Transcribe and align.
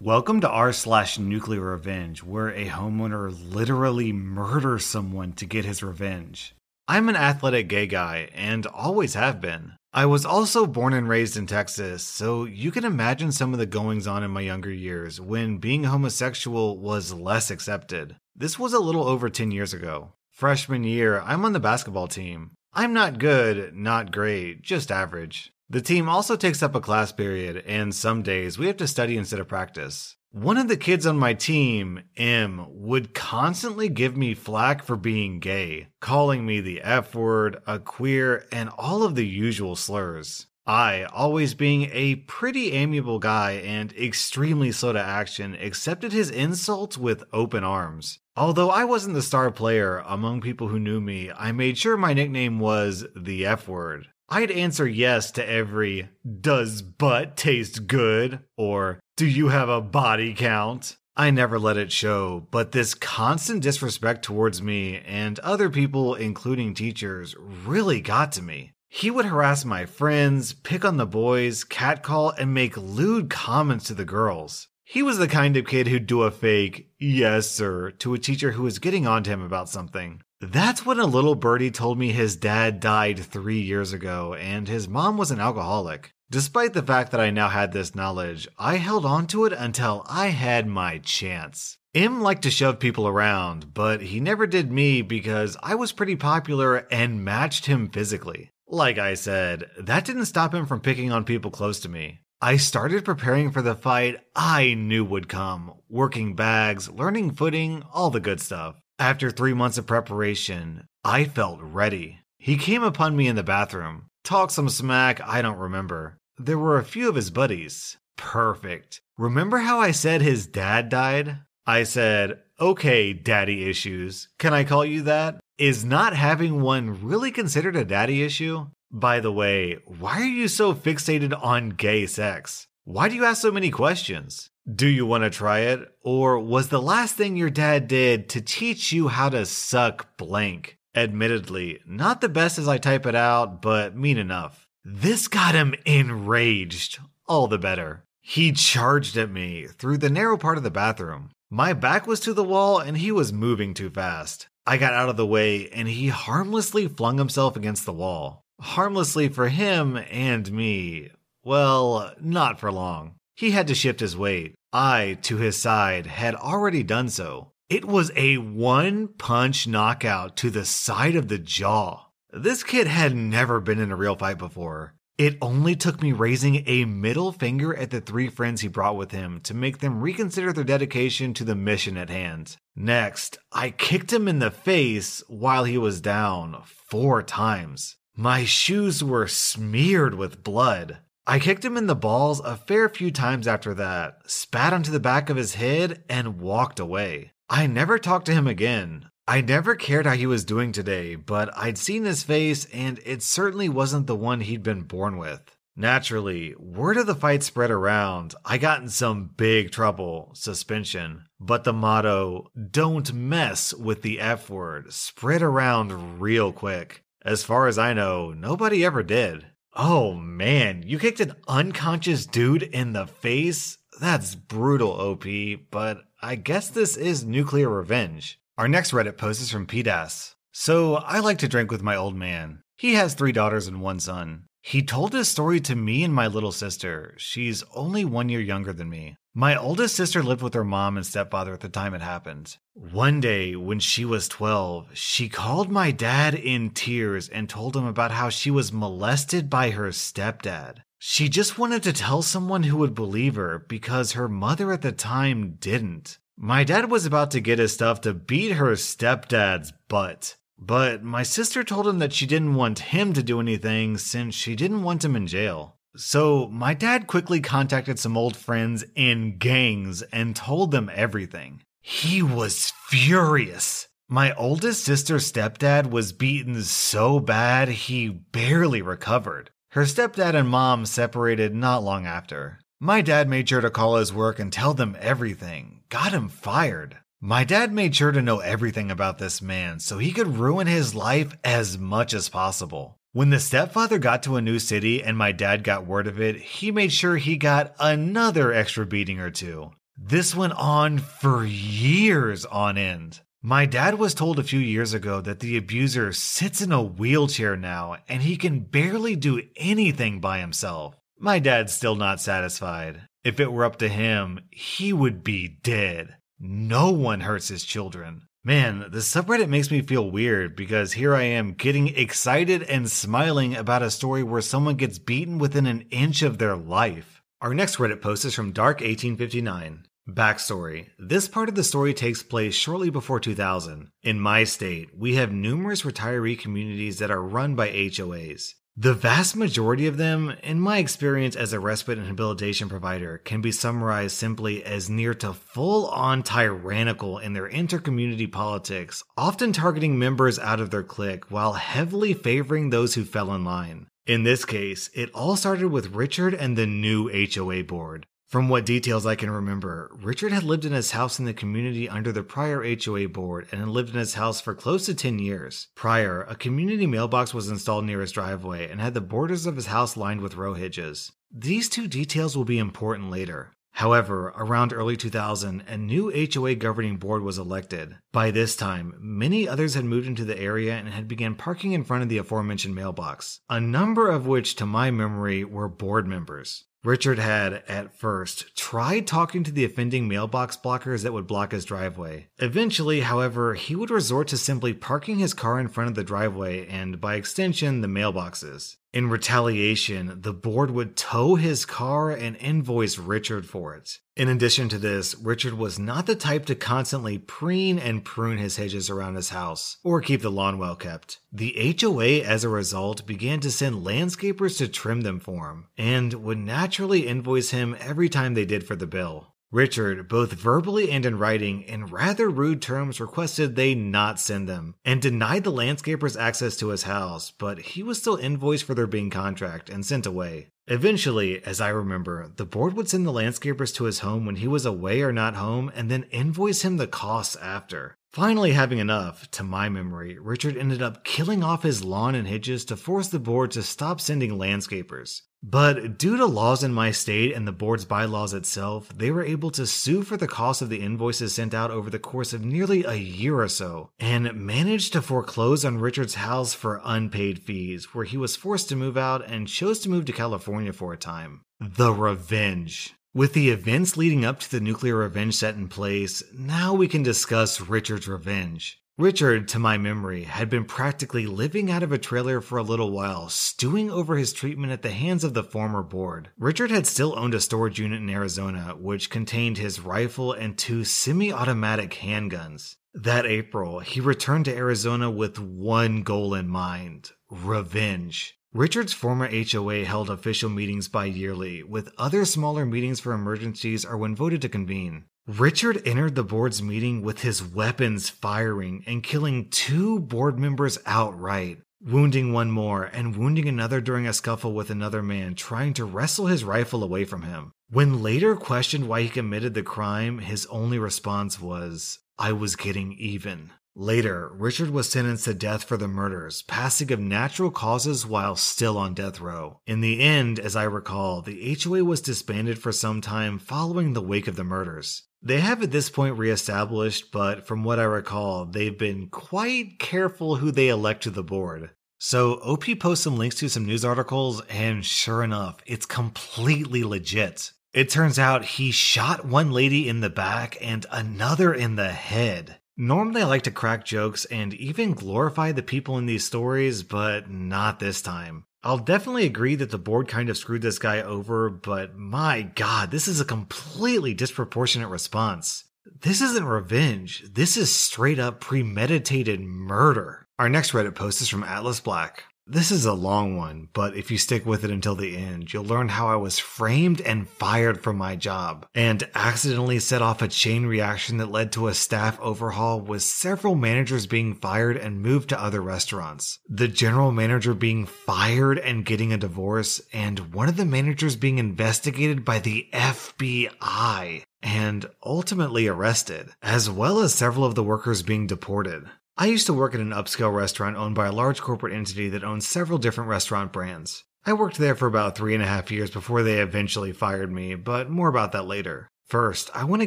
Welcome 0.00 0.40
to 0.42 0.48
r 0.48 0.72
slash 0.72 1.18
nuclear 1.18 1.60
revenge, 1.60 2.22
where 2.22 2.50
a 2.50 2.66
homeowner 2.66 3.34
literally 3.52 4.12
murders 4.12 4.86
someone 4.86 5.32
to 5.32 5.44
get 5.44 5.64
his 5.64 5.82
revenge. 5.82 6.54
I'm 6.86 7.08
an 7.08 7.16
athletic 7.16 7.66
gay 7.66 7.88
guy 7.88 8.28
and 8.32 8.64
always 8.68 9.14
have 9.14 9.40
been. 9.40 9.72
I 9.92 10.06
was 10.06 10.24
also 10.24 10.66
born 10.66 10.92
and 10.92 11.08
raised 11.08 11.36
in 11.36 11.48
Texas, 11.48 12.04
so 12.04 12.44
you 12.44 12.70
can 12.70 12.84
imagine 12.84 13.32
some 13.32 13.52
of 13.52 13.58
the 13.58 13.66
goings 13.66 14.06
on 14.06 14.22
in 14.22 14.30
my 14.30 14.42
younger 14.42 14.70
years 14.70 15.20
when 15.20 15.58
being 15.58 15.82
homosexual 15.82 16.78
was 16.78 17.12
less 17.12 17.50
accepted. 17.50 18.14
This 18.36 18.56
was 18.56 18.72
a 18.72 18.78
little 18.78 19.02
over 19.02 19.28
10 19.28 19.50
years 19.50 19.74
ago. 19.74 20.12
Freshman 20.30 20.84
year, 20.84 21.20
I'm 21.22 21.44
on 21.44 21.54
the 21.54 21.58
basketball 21.58 22.06
team. 22.06 22.52
I'm 22.72 22.92
not 22.92 23.18
good, 23.18 23.74
not 23.74 24.12
great, 24.12 24.62
just 24.62 24.92
average. 24.92 25.50
The 25.70 25.82
team 25.82 26.08
also 26.08 26.34
takes 26.34 26.62
up 26.62 26.74
a 26.74 26.80
class 26.80 27.12
period, 27.12 27.62
and 27.66 27.94
some 27.94 28.22
days 28.22 28.58
we 28.58 28.68
have 28.68 28.78
to 28.78 28.88
study 28.88 29.18
instead 29.18 29.38
of 29.38 29.48
practice. 29.48 30.16
One 30.30 30.56
of 30.56 30.68
the 30.68 30.78
kids 30.78 31.06
on 31.06 31.18
my 31.18 31.34
team, 31.34 32.04
M, 32.16 32.64
would 32.68 33.12
constantly 33.12 33.90
give 33.90 34.16
me 34.16 34.32
flack 34.32 34.82
for 34.82 34.96
being 34.96 35.40
gay, 35.40 35.88
calling 36.00 36.46
me 36.46 36.60
the 36.60 36.80
F 36.80 37.14
word, 37.14 37.58
a 37.66 37.78
queer, 37.78 38.46
and 38.50 38.70
all 38.78 39.02
of 39.02 39.14
the 39.14 39.26
usual 39.26 39.76
slurs. 39.76 40.46
I, 40.66 41.04
always 41.04 41.52
being 41.52 41.90
a 41.92 42.16
pretty 42.16 42.72
amiable 42.72 43.18
guy 43.18 43.52
and 43.52 43.92
extremely 43.92 44.72
slow 44.72 44.94
to 44.94 45.00
action, 45.00 45.54
accepted 45.54 46.12
his 46.12 46.30
insults 46.30 46.96
with 46.96 47.24
open 47.32 47.64
arms. 47.64 48.20
Although 48.36 48.70
I 48.70 48.84
wasn't 48.84 49.14
the 49.14 49.22
star 49.22 49.50
player 49.50 50.02
among 50.06 50.40
people 50.40 50.68
who 50.68 50.78
knew 50.78 51.00
me, 51.00 51.30
I 51.30 51.52
made 51.52 51.76
sure 51.76 51.96
my 51.98 52.14
nickname 52.14 52.58
was 52.58 53.06
the 53.16 53.44
F 53.44 53.68
word. 53.68 54.08
I'd 54.30 54.50
answer 54.50 54.86
yes 54.86 55.30
to 55.32 55.48
every 55.48 56.10
does 56.40 56.82
butt 56.82 57.34
taste 57.36 57.86
good 57.86 58.40
or 58.58 59.00
do 59.16 59.26
you 59.26 59.48
have 59.48 59.70
a 59.70 59.80
body 59.80 60.34
count? 60.34 60.96
I 61.16 61.30
never 61.30 61.58
let 61.58 61.78
it 61.78 61.90
show, 61.90 62.46
but 62.50 62.72
this 62.72 62.94
constant 62.94 63.62
disrespect 63.62 64.22
towards 64.22 64.60
me 64.60 64.98
and 64.98 65.38
other 65.38 65.70
people, 65.70 66.14
including 66.14 66.74
teachers, 66.74 67.34
really 67.38 68.02
got 68.02 68.30
to 68.32 68.42
me. 68.42 68.72
He 68.90 69.10
would 69.10 69.24
harass 69.24 69.64
my 69.64 69.86
friends, 69.86 70.52
pick 70.52 70.84
on 70.84 70.98
the 70.98 71.06
boys, 71.06 71.64
catcall, 71.64 72.30
and 72.30 72.52
make 72.52 72.76
lewd 72.76 73.30
comments 73.30 73.86
to 73.86 73.94
the 73.94 74.04
girls. 74.04 74.68
He 74.84 75.02
was 75.02 75.18
the 75.18 75.26
kind 75.26 75.56
of 75.56 75.66
kid 75.66 75.88
who'd 75.88 76.06
do 76.06 76.22
a 76.22 76.30
fake, 76.30 76.90
yes, 76.98 77.50
sir, 77.50 77.90
to 77.92 78.14
a 78.14 78.18
teacher 78.18 78.52
who 78.52 78.62
was 78.62 78.78
getting 78.78 79.06
on 79.06 79.22
to 79.24 79.30
him 79.30 79.42
about 79.42 79.68
something. 79.68 80.22
That's 80.40 80.86
when 80.86 81.00
a 81.00 81.06
little 81.06 81.34
birdie 81.34 81.72
told 81.72 81.98
me 81.98 82.12
his 82.12 82.36
dad 82.36 82.78
died 82.78 83.18
three 83.18 83.60
years 83.60 83.92
ago 83.92 84.34
and 84.34 84.68
his 84.68 84.88
mom 84.88 85.16
was 85.16 85.32
an 85.32 85.40
alcoholic. 85.40 86.12
Despite 86.30 86.74
the 86.74 86.82
fact 86.82 87.10
that 87.10 87.20
I 87.20 87.30
now 87.30 87.48
had 87.48 87.72
this 87.72 87.94
knowledge, 87.94 88.46
I 88.56 88.76
held 88.76 89.04
on 89.04 89.26
to 89.28 89.46
it 89.46 89.52
until 89.52 90.06
I 90.08 90.28
had 90.28 90.68
my 90.68 90.98
chance. 90.98 91.78
M 91.92 92.20
liked 92.20 92.42
to 92.42 92.50
shove 92.50 92.78
people 92.78 93.08
around, 93.08 93.74
but 93.74 94.00
he 94.00 94.20
never 94.20 94.46
did 94.46 94.70
me 94.70 95.02
because 95.02 95.56
I 95.60 95.74
was 95.74 95.90
pretty 95.90 96.14
popular 96.14 96.86
and 96.90 97.24
matched 97.24 97.66
him 97.66 97.88
physically. 97.88 98.52
Like 98.68 98.98
I 98.98 99.14
said, 99.14 99.64
that 99.80 100.04
didn't 100.04 100.26
stop 100.26 100.54
him 100.54 100.66
from 100.66 100.80
picking 100.80 101.10
on 101.10 101.24
people 101.24 101.50
close 101.50 101.80
to 101.80 101.88
me. 101.88 102.20
I 102.40 102.58
started 102.58 103.04
preparing 103.04 103.50
for 103.50 103.62
the 103.62 103.74
fight 103.74 104.20
I 104.36 104.74
knew 104.74 105.04
would 105.04 105.28
come, 105.28 105.72
working 105.88 106.36
bags, 106.36 106.88
learning 106.88 107.32
footing, 107.32 107.82
all 107.92 108.10
the 108.10 108.20
good 108.20 108.40
stuff. 108.40 108.76
After 109.00 109.30
three 109.30 109.54
months 109.54 109.78
of 109.78 109.86
preparation, 109.86 110.88
I 111.04 111.24
felt 111.24 111.60
ready. 111.62 112.18
He 112.38 112.56
came 112.56 112.82
upon 112.82 113.16
me 113.16 113.28
in 113.28 113.36
the 113.36 113.44
bathroom, 113.44 114.06
talked 114.24 114.50
some 114.50 114.68
smack 114.68 115.20
I 115.20 115.40
don't 115.40 115.56
remember. 115.56 116.18
There 116.36 116.58
were 116.58 116.78
a 116.78 116.84
few 116.84 117.08
of 117.08 117.14
his 117.14 117.30
buddies. 117.30 117.96
Perfect. 118.16 119.00
Remember 119.16 119.58
how 119.58 119.78
I 119.78 119.92
said 119.92 120.20
his 120.20 120.48
dad 120.48 120.88
died? 120.88 121.38
I 121.64 121.84
said, 121.84 122.40
okay, 122.60 123.12
daddy 123.12 123.70
issues. 123.70 124.30
Can 124.40 124.52
I 124.52 124.64
call 124.64 124.84
you 124.84 125.02
that? 125.02 125.38
Is 125.58 125.84
not 125.84 126.16
having 126.16 126.60
one 126.60 127.06
really 127.06 127.30
considered 127.30 127.76
a 127.76 127.84
daddy 127.84 128.24
issue? 128.24 128.66
By 128.90 129.20
the 129.20 129.32
way, 129.32 129.78
why 129.86 130.20
are 130.20 130.24
you 130.24 130.48
so 130.48 130.74
fixated 130.74 131.40
on 131.40 131.70
gay 131.70 132.06
sex? 132.06 132.66
Why 132.84 133.08
do 133.08 133.14
you 133.14 133.24
ask 133.24 133.42
so 133.42 133.52
many 133.52 133.70
questions? 133.70 134.50
Do 134.72 134.86
you 134.86 135.06
want 135.06 135.24
to 135.24 135.30
try 135.30 135.60
it? 135.60 135.88
Or 136.02 136.38
was 136.38 136.68
the 136.68 136.82
last 136.82 137.14
thing 137.14 137.36
your 137.36 137.48
dad 137.48 137.88
did 137.88 138.28
to 138.30 138.42
teach 138.42 138.92
you 138.92 139.08
how 139.08 139.30
to 139.30 139.46
suck 139.46 140.16
blank? 140.18 140.76
Admittedly, 140.94 141.80
not 141.86 142.20
the 142.20 142.28
best 142.28 142.58
as 142.58 142.68
I 142.68 142.76
type 142.76 143.06
it 143.06 143.14
out, 143.14 143.62
but 143.62 143.96
mean 143.96 144.18
enough. 144.18 144.66
This 144.84 145.26
got 145.26 145.54
him 145.54 145.74
enraged. 145.86 146.98
All 147.26 147.46
the 147.46 147.56
better. 147.56 148.04
He 148.20 148.52
charged 148.52 149.16
at 149.16 149.30
me 149.30 149.68
through 149.68 149.98
the 149.98 150.10
narrow 150.10 150.36
part 150.36 150.58
of 150.58 150.64
the 150.64 150.70
bathroom. 150.70 151.30
My 151.50 151.72
back 151.72 152.06
was 152.06 152.20
to 152.20 152.34
the 152.34 152.44
wall 152.44 152.78
and 152.78 152.98
he 152.98 153.10
was 153.10 153.32
moving 153.32 153.72
too 153.72 153.88
fast. 153.88 154.48
I 154.66 154.76
got 154.76 154.92
out 154.92 155.08
of 155.08 155.16
the 155.16 155.26
way 155.26 155.70
and 155.70 155.88
he 155.88 156.08
harmlessly 156.08 156.88
flung 156.88 157.16
himself 157.16 157.56
against 157.56 157.86
the 157.86 157.92
wall. 157.94 158.42
Harmlessly 158.60 159.28
for 159.28 159.48
him 159.48 159.96
and 160.10 160.52
me. 160.52 161.10
Well, 161.42 162.12
not 162.20 162.60
for 162.60 162.70
long. 162.70 163.14
He 163.34 163.52
had 163.52 163.68
to 163.68 163.74
shift 163.74 164.00
his 164.00 164.16
weight. 164.16 164.56
I, 164.72 165.18
to 165.22 165.36
his 165.36 165.60
side, 165.60 166.06
had 166.06 166.34
already 166.34 166.82
done 166.82 167.08
so. 167.08 167.52
It 167.68 167.84
was 167.84 168.10
a 168.16 168.38
one 168.38 169.08
punch 169.08 169.66
knockout 169.66 170.36
to 170.38 170.50
the 170.50 170.64
side 170.64 171.16
of 171.16 171.28
the 171.28 171.38
jaw. 171.38 172.06
This 172.30 172.62
kid 172.62 172.86
had 172.86 173.14
never 173.14 173.60
been 173.60 173.78
in 173.78 173.90
a 173.90 173.96
real 173.96 174.16
fight 174.16 174.38
before. 174.38 174.94
It 175.18 175.36
only 175.42 175.74
took 175.74 176.00
me 176.00 176.12
raising 176.12 176.62
a 176.66 176.84
middle 176.84 177.32
finger 177.32 177.74
at 177.74 177.90
the 177.90 178.00
three 178.00 178.28
friends 178.28 178.60
he 178.60 178.68
brought 178.68 178.96
with 178.96 179.10
him 179.10 179.40
to 179.40 179.54
make 179.54 179.78
them 179.78 180.00
reconsider 180.00 180.52
their 180.52 180.62
dedication 180.62 181.34
to 181.34 181.44
the 181.44 181.56
mission 181.56 181.96
at 181.96 182.08
hand. 182.08 182.56
Next, 182.76 183.36
I 183.50 183.70
kicked 183.70 184.12
him 184.12 184.28
in 184.28 184.38
the 184.38 184.52
face 184.52 185.22
while 185.26 185.64
he 185.64 185.76
was 185.76 186.00
down 186.00 186.62
four 186.64 187.22
times. 187.24 187.96
My 188.14 188.44
shoes 188.44 189.02
were 189.02 189.26
smeared 189.26 190.14
with 190.14 190.44
blood. 190.44 190.98
I 191.30 191.38
kicked 191.38 191.62
him 191.62 191.76
in 191.76 191.88
the 191.88 191.94
balls 191.94 192.40
a 192.40 192.56
fair 192.56 192.88
few 192.88 193.10
times 193.10 193.46
after 193.46 193.74
that, 193.74 194.22
spat 194.24 194.72
onto 194.72 194.90
the 194.90 194.98
back 194.98 195.28
of 195.28 195.36
his 195.36 195.56
head, 195.56 196.02
and 196.08 196.40
walked 196.40 196.80
away. 196.80 197.32
I 197.50 197.66
never 197.66 197.98
talked 197.98 198.24
to 198.26 198.32
him 198.32 198.46
again. 198.46 199.10
I 199.26 199.42
never 199.42 199.74
cared 199.76 200.06
how 200.06 200.14
he 200.14 200.24
was 200.24 200.46
doing 200.46 200.72
today, 200.72 201.16
but 201.16 201.54
I'd 201.54 201.76
seen 201.76 202.06
his 202.06 202.22
face, 202.22 202.64
and 202.72 202.98
it 203.04 203.22
certainly 203.22 203.68
wasn't 203.68 204.06
the 204.06 204.16
one 204.16 204.40
he'd 204.40 204.62
been 204.62 204.84
born 204.84 205.18
with. 205.18 205.42
Naturally, 205.76 206.54
word 206.58 206.96
of 206.96 207.06
the 207.06 207.14
fight 207.14 207.42
spread 207.42 207.70
around. 207.70 208.34
I 208.42 208.56
got 208.56 208.80
in 208.80 208.88
some 208.88 209.30
big 209.36 209.70
trouble, 209.70 210.30
suspension. 210.32 211.26
But 211.38 211.64
the 211.64 211.74
motto, 211.74 212.46
don't 212.70 213.12
mess 213.12 213.74
with 213.74 214.00
the 214.00 214.18
F 214.18 214.48
word, 214.48 214.94
spread 214.94 215.42
around 215.42 216.22
real 216.22 216.54
quick. 216.54 217.04
As 217.22 217.44
far 217.44 217.66
as 217.66 217.76
I 217.76 217.92
know, 217.92 218.32
nobody 218.32 218.82
ever 218.82 219.02
did. 219.02 219.44
Oh 219.74 220.14
man, 220.14 220.82
you 220.86 220.98
kicked 220.98 221.20
an 221.20 221.34
unconscious 221.46 222.26
dude 222.26 222.62
in 222.62 222.92
the 222.92 223.06
face? 223.06 223.78
That's 224.00 224.34
brutal, 224.34 224.90
OP, 224.90 225.24
but 225.70 226.02
I 226.22 226.34
guess 226.36 226.68
this 226.68 226.96
is 226.96 227.24
nuclear 227.24 227.68
revenge. 227.68 228.40
Our 228.56 228.68
next 228.68 228.92
Reddit 228.92 229.16
post 229.16 229.40
is 229.40 229.50
from 229.50 229.66
PDAS. 229.66 230.34
So, 230.52 230.96
I 230.96 231.20
like 231.20 231.38
to 231.38 231.48
drink 231.48 231.70
with 231.70 231.82
my 231.82 231.94
old 231.94 232.16
man. 232.16 232.62
He 232.76 232.94
has 232.94 233.14
three 233.14 233.32
daughters 233.32 233.68
and 233.68 233.80
one 233.80 234.00
son. 234.00 234.46
He 234.62 234.82
told 234.82 235.12
his 235.12 235.28
story 235.28 235.60
to 235.60 235.76
me 235.76 236.02
and 236.02 236.12
my 236.12 236.26
little 236.26 236.52
sister. 236.52 237.14
She's 237.16 237.62
only 237.74 238.04
one 238.04 238.28
year 238.28 238.40
younger 238.40 238.72
than 238.72 238.90
me. 238.90 239.16
My 239.38 239.54
oldest 239.54 239.94
sister 239.94 240.20
lived 240.20 240.42
with 240.42 240.54
her 240.54 240.64
mom 240.64 240.96
and 240.96 241.06
stepfather 241.06 241.52
at 241.52 241.60
the 241.60 241.68
time 241.68 241.94
it 241.94 242.02
happened. 242.02 242.56
One 242.74 243.20
day, 243.20 243.54
when 243.54 243.78
she 243.78 244.04
was 244.04 244.26
12, 244.26 244.88
she 244.94 245.28
called 245.28 245.70
my 245.70 245.92
dad 245.92 246.34
in 246.34 246.70
tears 246.70 247.28
and 247.28 247.48
told 247.48 247.76
him 247.76 247.84
about 247.84 248.10
how 248.10 248.30
she 248.30 248.50
was 248.50 248.72
molested 248.72 249.48
by 249.48 249.70
her 249.70 249.90
stepdad. 249.90 250.78
She 250.98 251.28
just 251.28 251.56
wanted 251.56 251.84
to 251.84 251.92
tell 251.92 252.20
someone 252.20 252.64
who 252.64 252.78
would 252.78 252.96
believe 252.96 253.36
her 253.36 253.64
because 253.68 254.14
her 254.14 254.28
mother 254.28 254.72
at 254.72 254.82
the 254.82 254.90
time 254.90 255.56
didn't. 255.60 256.18
My 256.36 256.64
dad 256.64 256.90
was 256.90 257.06
about 257.06 257.30
to 257.30 257.40
get 257.40 257.60
his 257.60 257.72
stuff 257.72 258.00
to 258.00 258.14
beat 258.14 258.54
her 258.54 258.72
stepdad's 258.72 259.72
butt. 259.86 260.34
But 260.58 261.04
my 261.04 261.22
sister 261.22 261.62
told 261.62 261.86
him 261.86 262.00
that 262.00 262.12
she 262.12 262.26
didn't 262.26 262.56
want 262.56 262.80
him 262.90 263.12
to 263.12 263.22
do 263.22 263.38
anything 263.38 263.98
since 263.98 264.34
she 264.34 264.56
didn't 264.56 264.82
want 264.82 265.04
him 265.04 265.14
in 265.14 265.28
jail. 265.28 265.77
So, 265.98 266.46
my 266.48 266.74
dad 266.74 267.08
quickly 267.08 267.40
contacted 267.40 267.98
some 267.98 268.16
old 268.16 268.36
friends 268.36 268.84
in 268.94 269.36
gangs 269.36 270.02
and 270.02 270.36
told 270.36 270.70
them 270.70 270.90
everything. 270.94 271.62
He 271.80 272.22
was 272.22 272.72
furious. 272.86 273.88
My 274.08 274.32
oldest 274.34 274.84
sister's 274.84 275.30
stepdad 275.30 275.90
was 275.90 276.12
beaten 276.12 276.62
so 276.62 277.18
bad 277.18 277.68
he 277.68 278.08
barely 278.08 278.80
recovered. 278.80 279.50
Her 279.72 279.82
stepdad 279.82 280.34
and 280.34 280.48
mom 280.48 280.86
separated 280.86 281.54
not 281.54 281.82
long 281.82 282.06
after. 282.06 282.60
My 282.80 283.00
dad 283.00 283.28
made 283.28 283.48
sure 283.48 283.60
to 283.60 283.68
call 283.68 283.96
his 283.96 284.12
work 284.12 284.38
and 284.38 284.52
tell 284.52 284.74
them 284.74 284.96
everything, 285.00 285.80
got 285.88 286.12
him 286.12 286.28
fired. 286.28 286.98
My 287.20 287.42
dad 287.42 287.72
made 287.72 287.96
sure 287.96 288.12
to 288.12 288.22
know 288.22 288.38
everything 288.38 288.92
about 288.92 289.18
this 289.18 289.42
man 289.42 289.80
so 289.80 289.98
he 289.98 290.12
could 290.12 290.38
ruin 290.38 290.68
his 290.68 290.94
life 290.94 291.36
as 291.42 291.76
much 291.76 292.14
as 292.14 292.28
possible. 292.28 292.97
When 293.12 293.30
the 293.30 293.40
stepfather 293.40 293.98
got 293.98 294.22
to 294.24 294.36
a 294.36 294.42
new 294.42 294.58
city 294.58 295.02
and 295.02 295.16
my 295.16 295.32
dad 295.32 295.64
got 295.64 295.86
word 295.86 296.06
of 296.06 296.20
it, 296.20 296.36
he 296.36 296.70
made 296.70 296.92
sure 296.92 297.16
he 297.16 297.36
got 297.36 297.74
another 297.80 298.52
extra 298.52 298.84
beating 298.84 299.18
or 299.18 299.30
two. 299.30 299.70
This 299.96 300.36
went 300.36 300.52
on 300.52 300.98
for 300.98 301.44
years 301.44 302.44
on 302.44 302.76
end. 302.76 303.20
My 303.42 303.64
dad 303.64 303.94
was 303.94 304.12
told 304.12 304.38
a 304.38 304.44
few 304.44 304.58
years 304.58 304.92
ago 304.92 305.22
that 305.22 305.40
the 305.40 305.56
abuser 305.56 306.12
sits 306.12 306.60
in 306.60 306.70
a 306.70 306.82
wheelchair 306.82 307.56
now 307.56 307.96
and 308.08 308.22
he 308.22 308.36
can 308.36 308.60
barely 308.60 309.16
do 309.16 309.42
anything 309.56 310.20
by 310.20 310.40
himself. 310.40 310.94
My 311.18 311.38
dad's 311.38 311.72
still 311.72 311.96
not 311.96 312.20
satisfied. 312.20 313.08
If 313.24 313.40
it 313.40 313.50
were 313.50 313.64
up 313.64 313.76
to 313.78 313.88
him, 313.88 314.40
he 314.50 314.92
would 314.92 315.24
be 315.24 315.48
dead. 315.48 316.16
No 316.38 316.90
one 316.90 317.20
hurts 317.20 317.48
his 317.48 317.64
children. 317.64 318.27
Man, 318.48 318.86
the 318.90 319.00
subreddit 319.00 319.50
makes 319.50 319.70
me 319.70 319.82
feel 319.82 320.10
weird 320.10 320.56
because 320.56 320.94
here 320.94 321.14
I 321.14 321.24
am 321.24 321.52
getting 321.52 321.88
excited 321.88 322.62
and 322.62 322.90
smiling 322.90 323.54
about 323.54 323.82
a 323.82 323.90
story 323.90 324.22
where 324.22 324.40
someone 324.40 324.76
gets 324.76 324.98
beaten 324.98 325.36
within 325.36 325.66
an 325.66 325.82
inch 325.90 326.22
of 326.22 326.38
their 326.38 326.56
life. 326.56 327.20
Our 327.42 327.52
next 327.52 327.76
Reddit 327.76 328.00
post 328.00 328.24
is 328.24 328.34
from 328.34 328.54
Dark1859. 328.54 329.80
Backstory 330.08 330.86
This 330.98 331.28
part 331.28 331.50
of 331.50 331.56
the 331.56 331.62
story 331.62 331.92
takes 331.92 332.22
place 332.22 332.54
shortly 332.54 332.88
before 332.88 333.20
2000. 333.20 333.90
In 334.02 334.18
my 334.18 334.44
state, 334.44 334.96
we 334.96 335.16
have 335.16 335.30
numerous 335.30 335.82
retiree 335.82 336.38
communities 336.38 337.00
that 337.00 337.10
are 337.10 337.22
run 337.22 337.54
by 337.54 337.68
HOAs. 337.68 338.54
The 338.80 338.94
vast 338.94 339.34
majority 339.34 339.88
of 339.88 339.96
them, 339.96 340.34
in 340.40 340.60
my 340.60 340.78
experience 340.78 341.34
as 341.34 341.52
a 341.52 341.58
respite 341.58 341.98
and 341.98 342.06
rehabilitation 342.06 342.68
provider, 342.68 343.18
can 343.18 343.40
be 343.40 343.50
summarized 343.50 344.16
simply 344.16 344.62
as 344.62 344.88
near 344.88 345.14
to 345.14 345.32
full 345.32 345.88
on 345.88 346.22
tyrannical 346.22 347.18
in 347.18 347.32
their 347.32 347.48
intercommunity 347.48 348.30
politics, 348.30 349.02
often 349.16 349.52
targeting 349.52 349.98
members 349.98 350.38
out 350.38 350.60
of 350.60 350.70
their 350.70 350.84
clique 350.84 351.28
while 351.28 351.54
heavily 351.54 352.14
favoring 352.14 352.70
those 352.70 352.94
who 352.94 353.02
fell 353.02 353.34
in 353.34 353.44
line. 353.44 353.88
In 354.06 354.22
this 354.22 354.44
case, 354.44 354.90
it 354.94 355.10
all 355.12 355.34
started 355.34 355.72
with 355.72 355.96
Richard 355.96 356.32
and 356.32 356.56
the 356.56 356.64
new 356.64 357.10
HOA 357.10 357.64
board. 357.64 358.06
From 358.28 358.50
what 358.50 358.66
details 358.66 359.06
I 359.06 359.14
can 359.14 359.30
remember, 359.30 359.90
Richard 360.02 360.32
had 360.32 360.42
lived 360.42 360.66
in 360.66 360.72
his 360.72 360.90
house 360.90 361.18
in 361.18 361.24
the 361.24 361.32
community 361.32 361.88
under 361.88 362.12
the 362.12 362.22
prior 362.22 362.62
HOA 362.62 363.08
board 363.08 363.48
and 363.50 363.58
had 363.58 363.70
lived 363.70 363.88
in 363.88 363.98
his 363.98 364.14
house 364.14 364.38
for 364.38 364.54
close 364.54 364.84
to 364.84 364.94
10 364.94 365.18
years. 365.18 365.68
Prior, 365.74 366.24
a 366.24 366.36
community 366.36 366.86
mailbox 366.86 367.32
was 367.32 367.48
installed 367.48 367.86
near 367.86 368.02
his 368.02 368.12
driveway 368.12 368.70
and 368.70 368.82
had 368.82 368.92
the 368.92 369.00
borders 369.00 369.46
of 369.46 369.56
his 369.56 369.68
house 369.68 369.96
lined 369.96 370.20
with 370.20 370.34
row 370.34 370.52
hedges. 370.52 371.10
These 371.34 371.70
two 371.70 371.88
details 371.88 372.36
will 372.36 372.44
be 372.44 372.58
important 372.58 373.08
later. 373.08 373.54
However, 373.72 374.34
around 374.36 374.74
early 374.74 374.98
2000, 374.98 375.62
a 375.66 375.78
new 375.78 376.12
HOA 376.12 376.56
governing 376.56 376.98
board 376.98 377.22
was 377.22 377.38
elected. 377.38 377.96
By 378.12 378.30
this 378.30 378.56
time, 378.56 378.92
many 378.98 379.48
others 379.48 379.72
had 379.72 379.86
moved 379.86 380.06
into 380.06 380.26
the 380.26 380.38
area 380.38 380.74
and 380.76 380.88
had 380.88 381.08
begun 381.08 381.34
parking 381.34 381.72
in 381.72 381.84
front 381.84 382.02
of 382.02 382.10
the 382.10 382.18
aforementioned 382.18 382.74
mailbox, 382.74 383.40
a 383.48 383.58
number 383.58 384.10
of 384.10 384.26
which, 384.26 384.54
to 384.56 384.66
my 384.66 384.90
memory, 384.90 385.44
were 385.44 385.68
board 385.68 386.06
members. 386.06 386.64
Richard 386.84 387.18
had, 387.18 387.64
at 387.68 387.92
first, 387.92 388.56
tried 388.56 389.06
talking 389.06 389.44
to 389.44 389.50
the 389.50 389.64
offending 389.64 390.08
mailbox 390.08 390.56
blockers 390.56 391.02
that 391.02 391.12
would 391.12 391.26
block 391.26 391.52
his 391.52 391.64
driveway. 391.64 392.28
Eventually, 392.38 393.00
however, 393.00 393.54
he 393.54 393.74
would 393.74 393.90
resort 393.90 394.28
to 394.28 394.38
simply 394.38 394.72
parking 394.72 395.18
his 395.18 395.34
car 395.34 395.58
in 395.58 395.68
front 395.68 395.90
of 395.90 395.96
the 395.96 396.04
driveway 396.04 396.66
and, 396.68 397.00
by 397.00 397.16
extension, 397.16 397.80
the 397.80 397.88
mailboxes. 397.88 398.76
In 398.90 399.10
retaliation, 399.10 400.22
the 400.22 400.32
board 400.32 400.70
would 400.70 400.96
tow 400.96 401.34
his 401.34 401.66
car 401.66 402.10
and 402.10 402.36
invoice 402.36 402.96
Richard 402.96 403.46
for 403.46 403.74
it. 403.74 403.98
In 404.16 404.28
addition 404.28 404.70
to 404.70 404.78
this, 404.78 405.14
Richard 405.16 405.54
was 405.54 405.78
not 405.78 406.06
the 406.06 406.16
type 406.16 406.46
to 406.46 406.54
constantly 406.54 407.18
preen 407.18 407.78
and 407.78 408.04
prune 408.04 408.38
his 408.38 408.56
hedges 408.56 408.88
around 408.88 409.16
his 409.16 409.28
house, 409.28 409.76
or 409.84 410.00
keep 410.00 410.22
the 410.22 410.30
lawn 410.30 410.58
well 410.58 410.74
kept. 410.74 411.18
The 411.30 411.76
HOA, 411.78 412.22
as 412.22 412.44
a 412.44 412.48
result, 412.48 413.06
began 413.06 413.40
to 413.40 413.50
send 413.50 413.84
landscapers 413.84 414.56
to 414.56 414.68
trim 414.68 415.02
them 415.02 415.20
for 415.20 415.50
him, 415.50 415.66
and 415.76 416.14
would 416.14 416.38
naturally 416.38 417.06
invoice 417.06 417.50
him 417.50 417.76
every 417.78 418.08
time 418.08 418.32
they 418.32 418.46
did 418.46 418.66
for 418.66 418.74
the 418.74 418.86
bill. 418.86 419.34
Richard, 419.50 420.08
both 420.08 420.32
verbally 420.32 420.90
and 420.90 421.06
in 421.06 421.18
writing, 421.18 421.62
in 421.62 421.86
rather 421.86 422.28
rude 422.28 422.60
terms, 422.60 423.00
requested 423.00 423.56
they 423.56 423.74
not 423.74 424.20
send 424.20 424.46
them 424.46 424.74
and 424.84 425.00
denied 425.00 425.44
the 425.44 425.52
landscapers 425.52 426.20
access 426.20 426.54
to 426.58 426.68
his 426.68 426.82
house, 426.82 427.30
but 427.30 427.58
he 427.58 427.82
was 427.82 427.98
still 427.98 428.16
invoiced 428.16 428.64
for 428.64 428.74
their 428.74 428.86
being 428.86 429.08
contract 429.08 429.70
and 429.70 429.86
sent 429.86 430.04
away. 430.04 430.48
Eventually, 430.66 431.42
as 431.46 431.62
I 431.62 431.70
remember, 431.70 432.30
the 432.36 432.44
board 432.44 432.74
would 432.74 432.90
send 432.90 433.06
the 433.06 433.12
landscapers 433.12 433.74
to 433.76 433.84
his 433.84 434.00
home 434.00 434.26
when 434.26 434.36
he 434.36 434.46
was 434.46 434.66
away 434.66 435.00
or 435.00 435.12
not 435.12 435.34
home 435.34 435.72
and 435.74 435.90
then 435.90 436.02
invoice 436.10 436.60
him 436.60 436.76
the 436.76 436.86
costs 436.86 437.36
after. 437.36 437.96
Finally, 438.12 438.52
having 438.52 438.78
enough, 438.78 439.30
to 439.30 439.42
my 439.42 439.70
memory, 439.70 440.18
Richard 440.18 440.58
ended 440.58 440.82
up 440.82 441.04
killing 441.04 441.42
off 441.42 441.62
his 441.62 441.84
lawn 441.84 442.14
and 442.14 442.28
hedges 442.28 442.66
to 442.66 442.76
force 442.76 443.08
the 443.08 443.18
board 443.18 443.50
to 443.52 443.62
stop 443.62 443.98
sending 443.98 444.32
landscapers. 444.32 445.22
But 445.42 445.98
due 445.98 446.16
to 446.16 446.26
laws 446.26 446.64
in 446.64 446.72
my 446.72 446.90
state 446.90 447.32
and 447.32 447.46
the 447.46 447.52
board's 447.52 447.84
bylaws 447.84 448.34
itself, 448.34 448.88
they 448.96 449.10
were 449.10 449.24
able 449.24 449.50
to 449.52 449.66
sue 449.66 450.02
for 450.02 450.16
the 450.16 450.26
cost 450.26 450.62
of 450.62 450.68
the 450.68 450.80
invoices 450.80 451.34
sent 451.34 451.54
out 451.54 451.70
over 451.70 451.90
the 451.90 451.98
course 451.98 452.32
of 452.32 452.44
nearly 452.44 452.84
a 452.84 452.94
year 452.94 453.40
or 453.40 453.48
so, 453.48 453.90
and 454.00 454.34
managed 454.34 454.92
to 454.94 455.02
foreclose 455.02 455.64
on 455.64 455.78
Richard's 455.78 456.16
house 456.16 456.54
for 456.54 456.82
unpaid 456.84 457.38
fees, 457.40 457.94
where 457.94 458.04
he 458.04 458.16
was 458.16 458.36
forced 458.36 458.68
to 458.70 458.76
move 458.76 458.96
out 458.96 459.24
and 459.26 459.46
chose 459.46 459.78
to 459.80 459.90
move 459.90 460.06
to 460.06 460.12
California 460.12 460.72
for 460.72 460.92
a 460.92 460.98
time. 460.98 461.42
The 461.60 461.92
Revenge. 461.92 462.94
With 463.14 463.32
the 463.32 463.50
events 463.50 463.96
leading 463.96 464.24
up 464.24 464.40
to 464.40 464.50
the 464.50 464.60
nuclear 464.60 464.96
revenge 464.96 465.34
set 465.34 465.54
in 465.54 465.68
place, 465.68 466.22
now 466.32 466.74
we 466.74 466.88
can 466.88 467.02
discuss 467.02 467.60
Richard's 467.60 468.06
revenge. 468.06 468.80
Richard, 468.98 469.46
to 469.48 469.60
my 469.60 469.78
memory, 469.78 470.24
had 470.24 470.50
been 470.50 470.64
practically 470.64 471.24
living 471.24 471.70
out 471.70 471.84
of 471.84 471.92
a 471.92 471.98
trailer 471.98 472.40
for 472.40 472.58
a 472.58 472.64
little 472.64 472.90
while, 472.90 473.28
stewing 473.28 473.92
over 473.92 474.16
his 474.16 474.32
treatment 474.32 474.72
at 474.72 474.82
the 474.82 474.90
hands 474.90 475.22
of 475.22 475.34
the 475.34 475.44
former 475.44 475.84
board. 475.84 476.30
Richard 476.36 476.72
had 476.72 476.84
still 476.84 477.16
owned 477.16 477.32
a 477.32 477.40
storage 477.40 477.78
unit 477.78 478.02
in 478.02 478.10
Arizona, 478.10 478.74
which 478.76 479.08
contained 479.08 479.56
his 479.56 479.78
rifle 479.78 480.32
and 480.32 480.58
two 480.58 480.82
semi 480.82 481.32
automatic 481.32 481.92
handguns. 481.92 482.74
That 482.92 483.24
April, 483.24 483.78
he 483.78 484.00
returned 484.00 484.46
to 484.46 484.56
Arizona 484.56 485.08
with 485.08 485.38
one 485.38 486.02
goal 486.02 486.34
in 486.34 486.48
mind 486.48 487.12
revenge. 487.30 488.36
Richard's 488.52 488.94
former 488.94 489.30
HOA 489.30 489.84
held 489.84 490.10
official 490.10 490.50
meetings 490.50 490.88
bi 490.88 491.04
yearly, 491.04 491.62
with 491.62 491.92
other 491.98 492.24
smaller 492.24 492.66
meetings 492.66 492.98
for 492.98 493.12
emergencies 493.12 493.84
or 493.84 493.96
when 493.96 494.16
voted 494.16 494.42
to 494.42 494.48
convene. 494.48 495.04
Richard 495.28 495.82
entered 495.84 496.14
the 496.14 496.24
board's 496.24 496.62
meeting 496.62 497.02
with 497.02 497.20
his 497.20 497.44
weapons 497.44 498.08
firing 498.08 498.82
and 498.86 499.02
killing 499.02 499.50
two 499.50 500.00
board 500.00 500.38
members 500.38 500.78
outright, 500.86 501.58
wounding 501.82 502.32
one 502.32 502.50
more 502.50 502.84
and 502.84 503.14
wounding 503.14 503.46
another 503.46 503.82
during 503.82 504.06
a 504.06 504.14
scuffle 504.14 504.54
with 504.54 504.70
another 504.70 505.02
man 505.02 505.34
trying 505.34 505.74
to 505.74 505.84
wrestle 505.84 506.28
his 506.28 506.44
rifle 506.44 506.82
away 506.82 507.04
from 507.04 507.24
him. 507.24 507.52
When 507.68 508.02
later 508.02 508.36
questioned 508.36 508.88
why 508.88 509.02
he 509.02 509.10
committed 509.10 509.52
the 509.52 509.62
crime, 509.62 510.20
his 510.20 510.46
only 510.46 510.78
response 510.78 511.38
was, 511.38 511.98
I 512.18 512.32
was 512.32 512.56
getting 512.56 512.94
even. 512.94 513.50
Later, 513.76 514.30
Richard 514.32 514.70
was 514.70 514.88
sentenced 514.88 515.26
to 515.26 515.34
death 515.34 515.62
for 515.62 515.76
the 515.76 515.86
murders, 515.86 516.40
passing 516.40 516.90
of 516.90 517.00
natural 517.00 517.50
causes 517.50 518.06
while 518.06 518.34
still 518.34 518.78
on 518.78 518.94
death 518.94 519.20
row. 519.20 519.60
In 519.66 519.82
the 519.82 520.00
end, 520.00 520.40
as 520.40 520.56
I 520.56 520.64
recall, 520.64 521.20
the 521.20 521.54
HOA 521.62 521.84
was 521.84 522.00
disbanded 522.00 522.58
for 522.58 522.72
some 522.72 523.02
time 523.02 523.38
following 523.38 523.92
the 523.92 524.00
wake 524.00 524.26
of 524.26 524.34
the 524.36 524.42
murders. 524.42 525.02
They 525.22 525.40
have 525.40 525.62
at 525.62 525.72
this 525.72 525.90
point 525.90 526.16
reestablished, 526.16 527.10
but 527.10 527.46
from 527.46 527.64
what 527.64 527.78
I 527.78 527.84
recall, 527.84 528.44
they've 528.44 528.78
been 528.78 529.08
quite 529.08 529.78
careful 529.78 530.36
who 530.36 530.50
they 530.50 530.68
elect 530.68 531.02
to 531.04 531.10
the 531.10 531.24
board. 531.24 531.70
So 531.98 532.34
OP 532.34 532.64
posts 532.78 533.02
some 533.02 533.16
links 533.16 533.36
to 533.36 533.48
some 533.48 533.66
news 533.66 533.84
articles, 533.84 534.40
and 534.48 534.84
sure 534.86 535.24
enough, 535.24 535.58
it's 535.66 535.86
completely 535.86 536.84
legit. 536.84 537.50
It 537.72 537.90
turns 537.90 538.18
out 538.18 538.44
he 538.44 538.70
shot 538.70 539.26
one 539.26 539.50
lady 539.50 539.88
in 539.88 540.00
the 540.00 540.08
back 540.08 540.56
and 540.60 540.86
another 540.90 541.52
in 541.52 541.74
the 541.74 541.90
head. 541.90 542.60
Normally, 542.76 543.22
I 543.22 543.26
like 543.26 543.42
to 543.42 543.50
crack 543.50 543.84
jokes 543.84 544.24
and 544.26 544.54
even 544.54 544.92
glorify 544.92 545.50
the 545.50 545.64
people 545.64 545.98
in 545.98 546.06
these 546.06 546.24
stories, 546.24 546.84
but 546.84 547.28
not 547.28 547.80
this 547.80 548.00
time. 548.00 548.44
I'll 548.64 548.78
definitely 548.78 549.24
agree 549.24 549.54
that 549.54 549.70
the 549.70 549.78
board 549.78 550.08
kind 550.08 550.28
of 550.28 550.36
screwed 550.36 550.62
this 550.62 550.80
guy 550.80 551.00
over, 551.00 551.48
but 551.48 551.96
my 551.96 552.42
god, 552.42 552.90
this 552.90 553.06
is 553.06 553.20
a 553.20 553.24
completely 553.24 554.14
disproportionate 554.14 554.88
response. 554.88 555.64
This 556.00 556.20
isn't 556.20 556.44
revenge, 556.44 557.24
this 557.32 557.56
is 557.56 557.74
straight 557.74 558.18
up 558.18 558.40
premeditated 558.40 559.40
murder. 559.40 560.26
Our 560.38 560.48
next 560.48 560.72
Reddit 560.72 560.94
post 560.94 561.20
is 561.20 561.28
from 561.28 561.44
Atlas 561.44 561.80
Black. 561.80 562.24
This 562.50 562.70
is 562.70 562.86
a 562.86 562.94
long 562.94 563.36
one, 563.36 563.68
but 563.74 563.94
if 563.94 564.10
you 564.10 564.16
stick 564.16 564.46
with 564.46 564.64
it 564.64 564.70
until 564.70 564.94
the 564.94 565.18
end, 565.18 565.52
you'll 565.52 565.66
learn 565.66 565.90
how 565.90 566.08
I 566.08 566.16
was 566.16 566.38
framed 566.38 566.98
and 567.02 567.28
fired 567.28 567.82
from 567.82 567.98
my 567.98 568.16
job, 568.16 568.66
and 568.74 569.06
accidentally 569.14 569.78
set 569.80 570.00
off 570.00 570.22
a 570.22 570.28
chain 570.28 570.64
reaction 570.64 571.18
that 571.18 571.30
led 571.30 571.52
to 571.52 571.68
a 571.68 571.74
staff 571.74 572.18
overhaul 572.20 572.80
with 572.80 573.02
several 573.02 573.54
managers 573.54 574.06
being 574.06 574.34
fired 574.34 574.78
and 574.78 575.02
moved 575.02 575.28
to 575.28 575.38
other 575.38 575.60
restaurants. 575.60 576.38
The 576.48 576.68
general 576.68 577.12
manager 577.12 577.52
being 577.52 577.84
fired 577.84 578.58
and 578.58 578.82
getting 578.82 579.12
a 579.12 579.18
divorce, 579.18 579.82
and 579.92 580.32
one 580.32 580.48
of 580.48 580.56
the 580.56 580.64
managers 580.64 581.16
being 581.16 581.36
investigated 581.36 582.24
by 582.24 582.38
the 582.38 582.66
FBI 582.72 584.22
and 584.42 584.86
ultimately 585.04 585.66
arrested, 585.66 586.30
as 586.42 586.70
well 586.70 587.00
as 587.00 587.14
several 587.14 587.44
of 587.44 587.56
the 587.56 587.62
workers 587.62 588.02
being 588.02 588.26
deported. 588.26 588.88
I 589.20 589.26
used 589.26 589.46
to 589.46 589.52
work 589.52 589.74
at 589.74 589.80
an 589.80 589.90
upscale 589.90 590.32
restaurant 590.32 590.76
owned 590.76 590.94
by 590.94 591.08
a 591.08 591.12
large 591.12 591.40
corporate 591.40 591.72
entity 591.72 592.08
that 592.10 592.22
owns 592.22 592.46
several 592.46 592.78
different 592.78 593.10
restaurant 593.10 593.52
brands. 593.52 594.04
I 594.24 594.32
worked 594.32 594.58
there 594.58 594.76
for 594.76 594.86
about 594.86 595.16
three 595.16 595.34
and 595.34 595.42
a 595.42 595.46
half 595.46 595.72
years 595.72 595.90
before 595.90 596.22
they 596.22 596.38
eventually 596.38 596.92
fired 596.92 597.32
me, 597.32 597.56
but 597.56 597.90
more 597.90 598.08
about 598.08 598.30
that 598.30 598.46
later. 598.46 598.88
First, 599.08 599.50
I 599.54 599.64
want 599.64 599.82
to 599.82 599.86